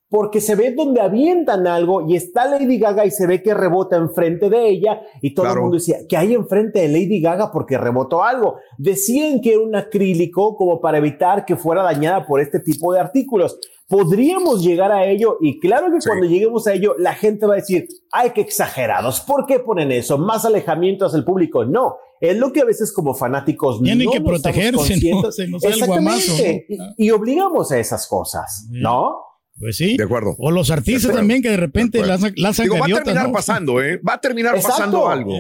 porque 0.10 0.42
se 0.42 0.56
ve 0.56 0.74
donde 0.76 1.02
avientan 1.02 1.68
algo 1.68 2.08
y 2.08 2.16
está 2.16 2.46
Lady 2.46 2.80
Gaga 2.80 3.06
y 3.06 3.12
se 3.12 3.28
ve 3.28 3.44
que 3.44 3.54
rebota 3.54 3.96
enfrente 3.96 4.50
de 4.50 4.68
ella 4.68 5.02
y 5.22 5.36
todo 5.36 5.54
el 5.54 5.60
mundo 5.60 5.76
decía, 5.76 5.98
que 6.08 6.18
hay 6.18 6.34
enfrente 6.34 6.80
de 6.80 6.88
Lady 6.88 7.22
Gaga 7.22 7.52
porque 7.52 7.78
rebotó 7.78 8.24
algo? 8.24 8.56
Decían 8.78 9.40
que 9.40 9.54
era 9.54 9.62
un 9.62 9.76
acrílico 9.76 10.56
como 10.56 10.82
para 10.82 10.98
evitar 10.98 11.46
que 11.46 11.56
fuera 11.56 11.84
dañada 11.84 12.26
por 12.26 12.42
este 12.42 12.60
tipo 12.60 12.92
de 12.92 13.00
artículos. 13.00 13.60
Podríamos 13.88 14.64
llegar 14.64 14.92
a 14.92 15.06
ello 15.06 15.38
y 15.42 15.60
claro 15.60 15.88
que 15.92 16.00
cuando 16.06 16.26
lleguemos 16.26 16.66
a 16.66 16.74
ello 16.74 16.96
la 16.98 17.14
gente 17.14 17.46
va 17.46 17.54
a 17.54 17.58
decir, 17.58 17.88
ay, 18.12 18.32
qué 18.34 18.42
exagerados, 18.42 19.22
¿por 19.22 19.46
qué 19.46 19.60
ponen 19.60 19.92
eso? 19.92 20.18
Más 20.18 20.44
alejamiento 20.44 21.06
hacia 21.06 21.18
el 21.18 21.26
público. 21.26 21.66
No, 21.66 21.98
es 22.20 22.38
lo 22.38 22.52
que 22.52 22.62
a 22.62 22.66
veces 22.66 22.92
como 22.92 23.14
fanáticos 23.14 23.82
tienen 23.82 24.10
que 24.10 24.22
protegerse, 24.22 24.98
¿no? 25.12 25.58
Exactamente. 25.62 26.66
y, 26.98 27.12
obligamos 27.12 27.72
a 27.72 27.80
esas 27.80 28.08
cosas, 28.08 28.68
¿no? 28.72 29.29
Pues 29.60 29.76
sí. 29.78 29.98
De 29.98 30.04
acuerdo. 30.04 30.36
O 30.40 30.52
los 30.52 30.72
artistas 30.72 31.14
también 31.14 31.42
que 31.42 31.50
de 31.50 31.58
repente 31.58 32.06
las 32.06 32.22
Digo, 32.22 32.78
Va 32.80 32.86
a 32.86 33.04
terminar 33.04 33.32
pasando, 33.32 33.82
¿eh? 33.84 34.00
Va 34.08 34.14
a 34.14 34.22
terminar 34.22 34.62
pasando 34.62 35.10
algo. 35.10 35.38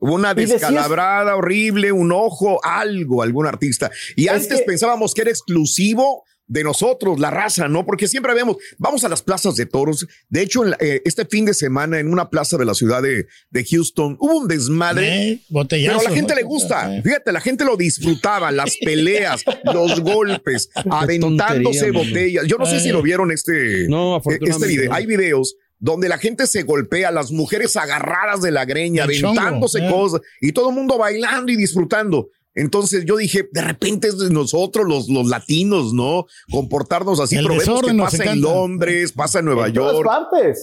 Una 0.00 0.34
descalabrada 0.34 1.36
horrible, 1.36 1.92
un 1.92 2.10
ojo, 2.10 2.58
algo, 2.64 3.22
algún 3.22 3.46
artista. 3.46 3.90
Y 4.16 4.28
antes 4.28 4.62
pensábamos 4.62 5.14
que 5.14 5.22
era 5.22 5.30
exclusivo 5.30 6.24
de 6.52 6.64
nosotros, 6.64 7.18
la 7.18 7.30
raza, 7.30 7.66
¿no? 7.66 7.86
Porque 7.86 8.06
siempre 8.06 8.34
vemos, 8.34 8.58
vamos 8.76 9.02
a 9.04 9.08
las 9.08 9.22
plazas 9.22 9.56
de 9.56 9.64
toros. 9.64 10.06
De 10.28 10.42
hecho, 10.42 10.66
eh, 10.80 11.00
este 11.06 11.24
fin 11.24 11.46
de 11.46 11.54
semana 11.54 11.98
en 11.98 12.12
una 12.12 12.28
plaza 12.28 12.58
de 12.58 12.66
la 12.66 12.74
ciudad 12.74 13.02
de, 13.02 13.26
Houston 13.70 14.18
hubo 14.20 14.40
un 14.40 14.48
desmadre. 14.48 15.40
pero 15.70 16.00
a 16.00 16.02
la 16.02 16.10
gente 16.10 16.34
le 16.34 16.42
gusta. 16.42 17.00
Fíjate, 17.02 17.32
la 17.32 17.40
gente 17.40 17.64
lo 17.64 17.76
disfrutaba, 17.76 18.52
las 18.52 18.76
peleas, 18.84 19.44
los 19.64 20.00
golpes, 20.00 20.68
aventándose 20.90 21.90
botellas. 21.90 22.46
Yo 22.46 22.58
no 22.58 22.66
sé 22.66 22.80
si 22.80 22.90
lo 22.90 23.00
vieron 23.00 23.30
este, 23.30 23.88
no, 23.88 24.18
eh, 24.18 24.38
este 24.42 24.66
video. 24.66 24.92
Hay 24.92 25.06
videos 25.06 25.56
donde 25.78 26.08
la 26.10 26.18
gente 26.18 26.46
se 26.46 26.64
golpea, 26.64 27.10
las 27.10 27.32
mujeres 27.32 27.76
agarradas 27.76 28.42
de 28.42 28.50
la 28.50 28.66
greña, 28.66 29.04
aventándose 29.04 29.78
eh. 29.78 29.90
cosas 29.90 30.20
y 30.40 30.52
todo 30.52 30.68
el 30.68 30.74
mundo 30.74 30.98
bailando 30.98 31.50
y 31.50 31.56
disfrutando. 31.56 32.28
Entonces 32.54 33.04
yo 33.04 33.16
dije, 33.16 33.48
de 33.50 33.62
repente 33.62 34.08
es 34.08 34.18
de 34.18 34.30
nosotros 34.30 34.86
los, 34.86 35.08
los 35.08 35.26
latinos, 35.28 35.94
¿no? 35.94 36.26
Comportarnos 36.50 37.20
así, 37.20 37.36
pero 37.36 37.56
vemos 37.56 37.82
que 37.82 37.94
pasa 37.94 38.32
en 38.32 38.40
Londres, 38.40 39.12
pasa 39.12 39.38
en 39.38 39.46
Nueva 39.46 39.68
York, 39.68 40.08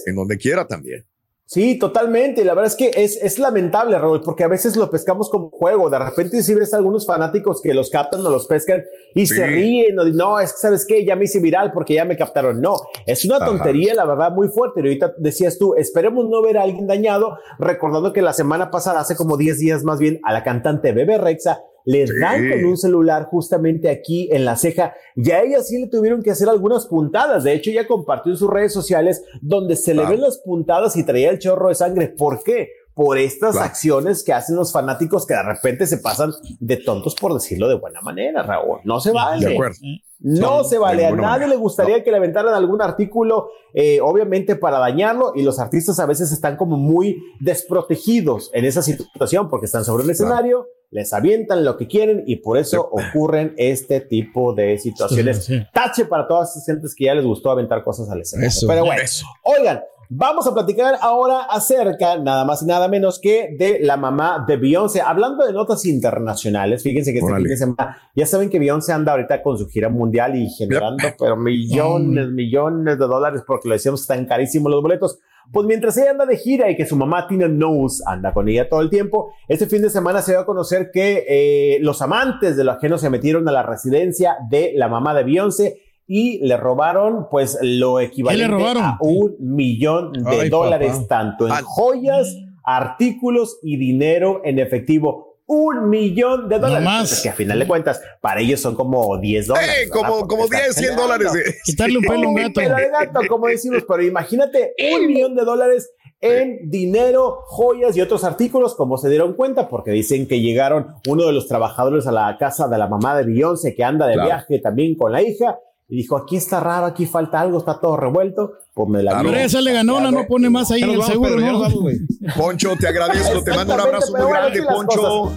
en 0.06 0.14
donde 0.14 0.38
quiera 0.38 0.66
también. 0.66 1.04
Sí, 1.52 1.80
totalmente. 1.80 2.44
La 2.44 2.54
verdad 2.54 2.70
es 2.70 2.76
que 2.76 2.92
es, 2.94 3.16
es 3.20 3.40
lamentable, 3.40 3.98
Raúl, 3.98 4.20
porque 4.20 4.44
a 4.44 4.46
veces 4.46 4.76
lo 4.76 4.88
pescamos 4.88 5.28
como 5.28 5.50
juego. 5.50 5.90
De 5.90 5.98
repente 5.98 6.44
si 6.44 6.54
ves 6.54 6.72
algunos 6.74 7.04
fanáticos 7.04 7.60
que 7.60 7.74
los 7.74 7.90
captan 7.90 8.24
o 8.24 8.30
los 8.30 8.46
pescan 8.46 8.84
y 9.16 9.26
se 9.26 9.44
ríen 9.48 9.98
o 9.98 10.04
dicen, 10.04 10.18
no, 10.18 10.38
es 10.38 10.52
que 10.52 10.58
sabes 10.58 10.86
qué, 10.86 11.04
ya 11.04 11.16
me 11.16 11.24
hice 11.24 11.40
viral 11.40 11.72
porque 11.72 11.94
ya 11.94 12.04
me 12.04 12.16
captaron. 12.16 12.60
No, 12.60 12.76
es 13.04 13.24
una 13.24 13.44
tontería, 13.44 13.96
la 13.96 14.04
verdad, 14.04 14.30
muy 14.30 14.46
fuerte. 14.46 14.78
Y 14.78 14.84
ahorita 14.84 15.14
decías 15.18 15.58
tú, 15.58 15.74
esperemos 15.74 16.28
no 16.28 16.40
ver 16.40 16.56
a 16.56 16.62
alguien 16.62 16.86
dañado, 16.86 17.36
recordando 17.58 18.12
que 18.12 18.22
la 18.22 18.32
semana 18.32 18.70
pasada, 18.70 19.00
hace 19.00 19.16
como 19.16 19.36
10 19.36 19.58
días 19.58 19.82
más 19.82 19.98
bien, 19.98 20.20
a 20.22 20.32
la 20.32 20.44
cantante 20.44 20.92
Bebe 20.92 21.18
Rexa 21.18 21.58
le 21.84 22.06
dan 22.20 22.50
con 22.50 22.64
un 22.64 22.76
celular 22.76 23.24
justamente 23.24 23.88
aquí 23.88 24.28
en 24.32 24.44
la 24.44 24.56
ceja 24.56 24.94
y 25.16 25.30
a 25.30 25.42
ella 25.42 25.62
sí 25.62 25.78
le 25.78 25.88
tuvieron 25.88 26.22
que 26.22 26.30
hacer 26.30 26.48
algunas 26.48 26.86
puntadas. 26.86 27.44
De 27.44 27.52
hecho, 27.52 27.70
ella 27.70 27.86
compartió 27.86 28.32
en 28.32 28.38
sus 28.38 28.50
redes 28.50 28.72
sociales 28.72 29.22
donde 29.40 29.76
se 29.76 29.94
le 29.94 30.06
ven 30.06 30.20
las 30.20 30.38
puntadas 30.38 30.96
y 30.96 31.04
traía 31.04 31.30
el 31.30 31.38
chorro 31.38 31.68
de 31.68 31.74
sangre. 31.74 32.08
¿Por 32.08 32.42
qué? 32.42 32.68
Por 32.94 33.18
estas 33.18 33.56
acciones 33.56 34.22
que 34.24 34.32
hacen 34.32 34.56
los 34.56 34.72
fanáticos 34.72 35.26
que 35.26 35.34
de 35.34 35.42
repente 35.42 35.86
se 35.86 35.98
pasan 35.98 36.32
de 36.58 36.76
tontos, 36.76 37.14
por 37.14 37.32
decirlo 37.32 37.68
de 37.68 37.76
buena 37.76 38.00
manera, 38.02 38.42
Raúl. 38.42 38.80
No 38.84 39.00
se 39.00 39.12
vale. 39.12 39.46
De 39.46 39.54
acuerdo. 39.54 39.78
No 40.18 40.64
se 40.64 40.76
vale. 40.76 41.06
A 41.06 41.12
nadie 41.12 41.46
le 41.46 41.56
gustaría 41.56 42.04
que 42.04 42.10
le 42.10 42.18
aventaran 42.18 42.52
algún 42.52 42.82
artículo, 42.82 43.48
eh, 43.72 44.00
obviamente 44.02 44.54
para 44.54 44.78
dañarlo, 44.78 45.32
y 45.34 45.42
los 45.42 45.58
artistas 45.58 45.98
a 45.98 46.06
veces 46.06 46.30
están 46.30 46.56
como 46.56 46.76
muy 46.76 47.22
desprotegidos 47.40 48.50
en 48.52 48.66
esa 48.66 48.82
situación 48.82 49.48
porque 49.48 49.66
están 49.66 49.84
sobre 49.84 50.04
el 50.04 50.10
escenario 50.10 50.66
les 50.90 51.12
avientan 51.12 51.64
lo 51.64 51.76
que 51.76 51.86
quieren 51.86 52.24
y 52.26 52.36
por 52.36 52.58
eso 52.58 52.80
ocurren 52.80 53.54
este 53.56 54.00
tipo 54.00 54.54
de 54.54 54.76
situaciones. 54.78 55.48
Tache 55.72 56.04
para 56.06 56.26
todas 56.26 56.50
esas 56.50 56.66
gentes 56.66 56.94
que 56.94 57.04
ya 57.04 57.14
les 57.14 57.24
gustó 57.24 57.50
aventar 57.50 57.84
cosas 57.84 58.10
al 58.10 58.20
escenario. 58.20 58.50
Pero 58.66 58.84
bueno, 58.84 59.02
oigan, 59.44 59.80
vamos 60.08 60.48
a 60.48 60.52
platicar 60.52 60.96
ahora 61.00 61.42
acerca, 61.42 62.18
nada 62.18 62.44
más 62.44 62.62
y 62.62 62.66
nada 62.66 62.88
menos 62.88 63.20
que 63.20 63.54
de 63.56 63.78
la 63.80 63.96
mamá 63.96 64.44
de 64.46 64.56
Beyoncé. 64.56 65.00
Hablando 65.00 65.46
de 65.46 65.52
notas 65.52 65.86
internacionales, 65.86 66.82
fíjense 66.82 67.12
que 67.12 67.20
este 67.20 67.34
fin 67.34 67.44
de 67.44 67.56
semana, 67.56 67.98
ya 68.16 68.26
saben 68.26 68.50
que 68.50 68.58
Beyoncé 68.58 68.92
anda 68.92 69.12
ahorita 69.12 69.42
con 69.42 69.56
su 69.56 69.68
gira 69.68 69.88
mundial 69.88 70.34
y 70.34 70.50
generando 70.50 71.04
pero 71.18 71.36
millones, 71.36 72.28
millones 72.30 72.98
de 72.98 73.06
dólares 73.06 73.42
porque 73.46 73.68
lo 73.68 73.74
decíamos 73.74 74.00
están 74.00 74.26
carísimos 74.26 74.72
los 74.72 74.82
boletos. 74.82 75.20
Pues 75.52 75.66
mientras 75.66 75.96
ella 75.96 76.12
anda 76.12 76.26
de 76.26 76.36
gira 76.36 76.70
y 76.70 76.76
que 76.76 76.86
su 76.86 76.96
mamá 76.96 77.26
Tina 77.26 77.48
Knows 77.48 78.02
anda 78.06 78.32
con 78.32 78.48
ella 78.48 78.68
todo 78.68 78.80
el 78.80 78.90
tiempo, 78.90 79.32
este 79.48 79.66
fin 79.66 79.82
de 79.82 79.90
semana 79.90 80.22
se 80.22 80.32
dio 80.32 80.40
a 80.40 80.46
conocer 80.46 80.90
que 80.92 81.24
eh, 81.28 81.78
los 81.80 82.02
amantes 82.02 82.56
de 82.56 82.64
lo 82.64 82.72
ajeno 82.72 82.98
se 82.98 83.10
metieron 83.10 83.48
a 83.48 83.52
la 83.52 83.62
residencia 83.62 84.36
de 84.48 84.72
la 84.76 84.88
mamá 84.88 85.14
de 85.14 85.24
Beyoncé 85.24 85.82
y 86.06 86.44
le 86.44 86.56
robaron 86.56 87.28
pues 87.30 87.56
lo 87.62 88.00
equivalente 88.00 88.64
a 88.80 88.98
un 89.00 89.36
millón 89.38 90.12
de 90.12 90.48
dólares, 90.48 91.06
tanto 91.08 91.46
en 91.46 91.54
joyas, 91.64 92.36
artículos 92.64 93.58
y 93.62 93.76
dinero 93.76 94.40
en 94.44 94.58
efectivo 94.58 95.29
un 95.50 95.90
millón 95.90 96.48
de 96.48 96.60
dólares. 96.60 96.84
más. 96.84 97.22
que 97.22 97.28
a 97.28 97.32
final 97.32 97.58
de 97.58 97.66
cuentas, 97.66 98.00
para 98.20 98.40
ellos 98.40 98.60
son 98.60 98.76
como 98.76 99.18
10 99.18 99.48
dólares. 99.48 99.70
Eh, 99.82 99.88
como, 99.88 100.28
como 100.28 100.46
10, 100.46 100.76
100 100.76 100.96
dólares. 100.96 101.32
Quitarle 101.64 101.98
un 101.98 102.04
pelo 102.08 102.28
a 102.28 102.30
un 102.30 102.34
gato. 102.36 102.60
de 102.60 102.68
gato, 102.68 103.20
como 103.28 103.48
decimos, 103.48 103.84
pero 103.86 104.00
imagínate 104.00 104.74
un 104.94 105.08
millón 105.08 105.34
de 105.34 105.44
dólares 105.44 105.90
en 106.20 106.70
dinero, 106.70 107.40
joyas 107.46 107.96
y 107.96 108.00
otros 108.00 108.22
artículos, 108.22 108.76
como 108.76 108.96
se 108.96 109.08
dieron 109.08 109.34
cuenta, 109.34 109.68
porque 109.68 109.90
dicen 109.90 110.28
que 110.28 110.40
llegaron 110.40 110.94
uno 111.08 111.26
de 111.26 111.32
los 111.32 111.48
trabajadores 111.48 112.06
a 112.06 112.12
la 112.12 112.36
casa 112.38 112.68
de 112.68 112.78
la 112.78 112.86
mamá 112.86 113.16
de 113.16 113.24
Beyoncé, 113.24 113.74
que 113.74 113.82
anda 113.82 114.06
de 114.06 114.22
viaje 114.22 114.60
también 114.60 114.94
con 114.94 115.10
la 115.10 115.20
hija, 115.20 115.58
y 115.90 115.96
dijo, 115.96 116.16
aquí 116.16 116.36
está 116.36 116.60
raro, 116.60 116.86
aquí 116.86 117.04
falta 117.04 117.40
algo, 117.40 117.58
está 117.58 117.80
todo 117.80 117.96
revuelto, 117.96 118.52
pues 118.72 118.88
me 118.88 119.02
la 119.02 119.20
Pero 119.22 119.34
esa 119.34 119.60
le 119.60 119.72
ganó, 119.72 120.00
no 120.00 120.26
pone 120.26 120.48
más 120.48 120.70
ahí 120.70 120.82
en 120.82 120.90
el 120.90 121.02
seguro, 121.02 121.36
¿no? 121.36 121.68
Poncho, 122.36 122.76
te 122.78 122.86
agradezco, 122.86 123.42
te 123.42 123.52
mando 123.52 123.74
un 123.74 123.80
abrazo 123.80 124.12
muy 124.16 124.30
grande, 124.30 124.62
Poncho. 124.62 125.32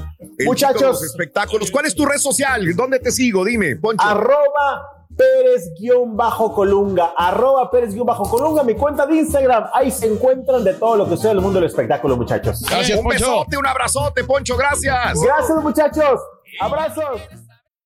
Muchachos. 0.45 1.03
espectáculos. 1.03 1.71
¿Cuál 1.71 1.85
es 1.85 1.95
tu 1.95 2.05
red 2.05 2.17
social? 2.17 2.75
¿Dónde 2.75 2.99
te 2.99 3.11
sigo? 3.11 3.43
Dime, 3.43 3.77
Poncho. 3.77 4.05
Arroba 4.05 4.89
Pérez-Colunga, 5.17 7.13
arroba 7.17 7.71
Pérez-Colunga, 7.71 8.63
mi 8.63 8.75
cuenta 8.75 9.07
de 9.07 9.15
Instagram. 9.15 9.65
Ahí 9.73 9.89
se 9.89 10.05
encuentran 10.05 10.63
de 10.63 10.73
todo 10.75 10.97
lo 10.97 11.09
que 11.09 11.17
sea 11.17 11.31
el 11.31 11.41
mundo 11.41 11.59
del 11.59 11.69
espectáculo, 11.69 12.15
muchachos. 12.15 12.61
Gracias, 12.69 12.99
un 12.99 13.07
besote, 13.07 13.57
un 13.57 13.65
abrazote, 13.65 14.23
Poncho, 14.23 14.55
gracias. 14.55 15.19
Gracias, 15.19 15.63
muchachos. 15.63 16.19
Abrazos. 16.59 17.21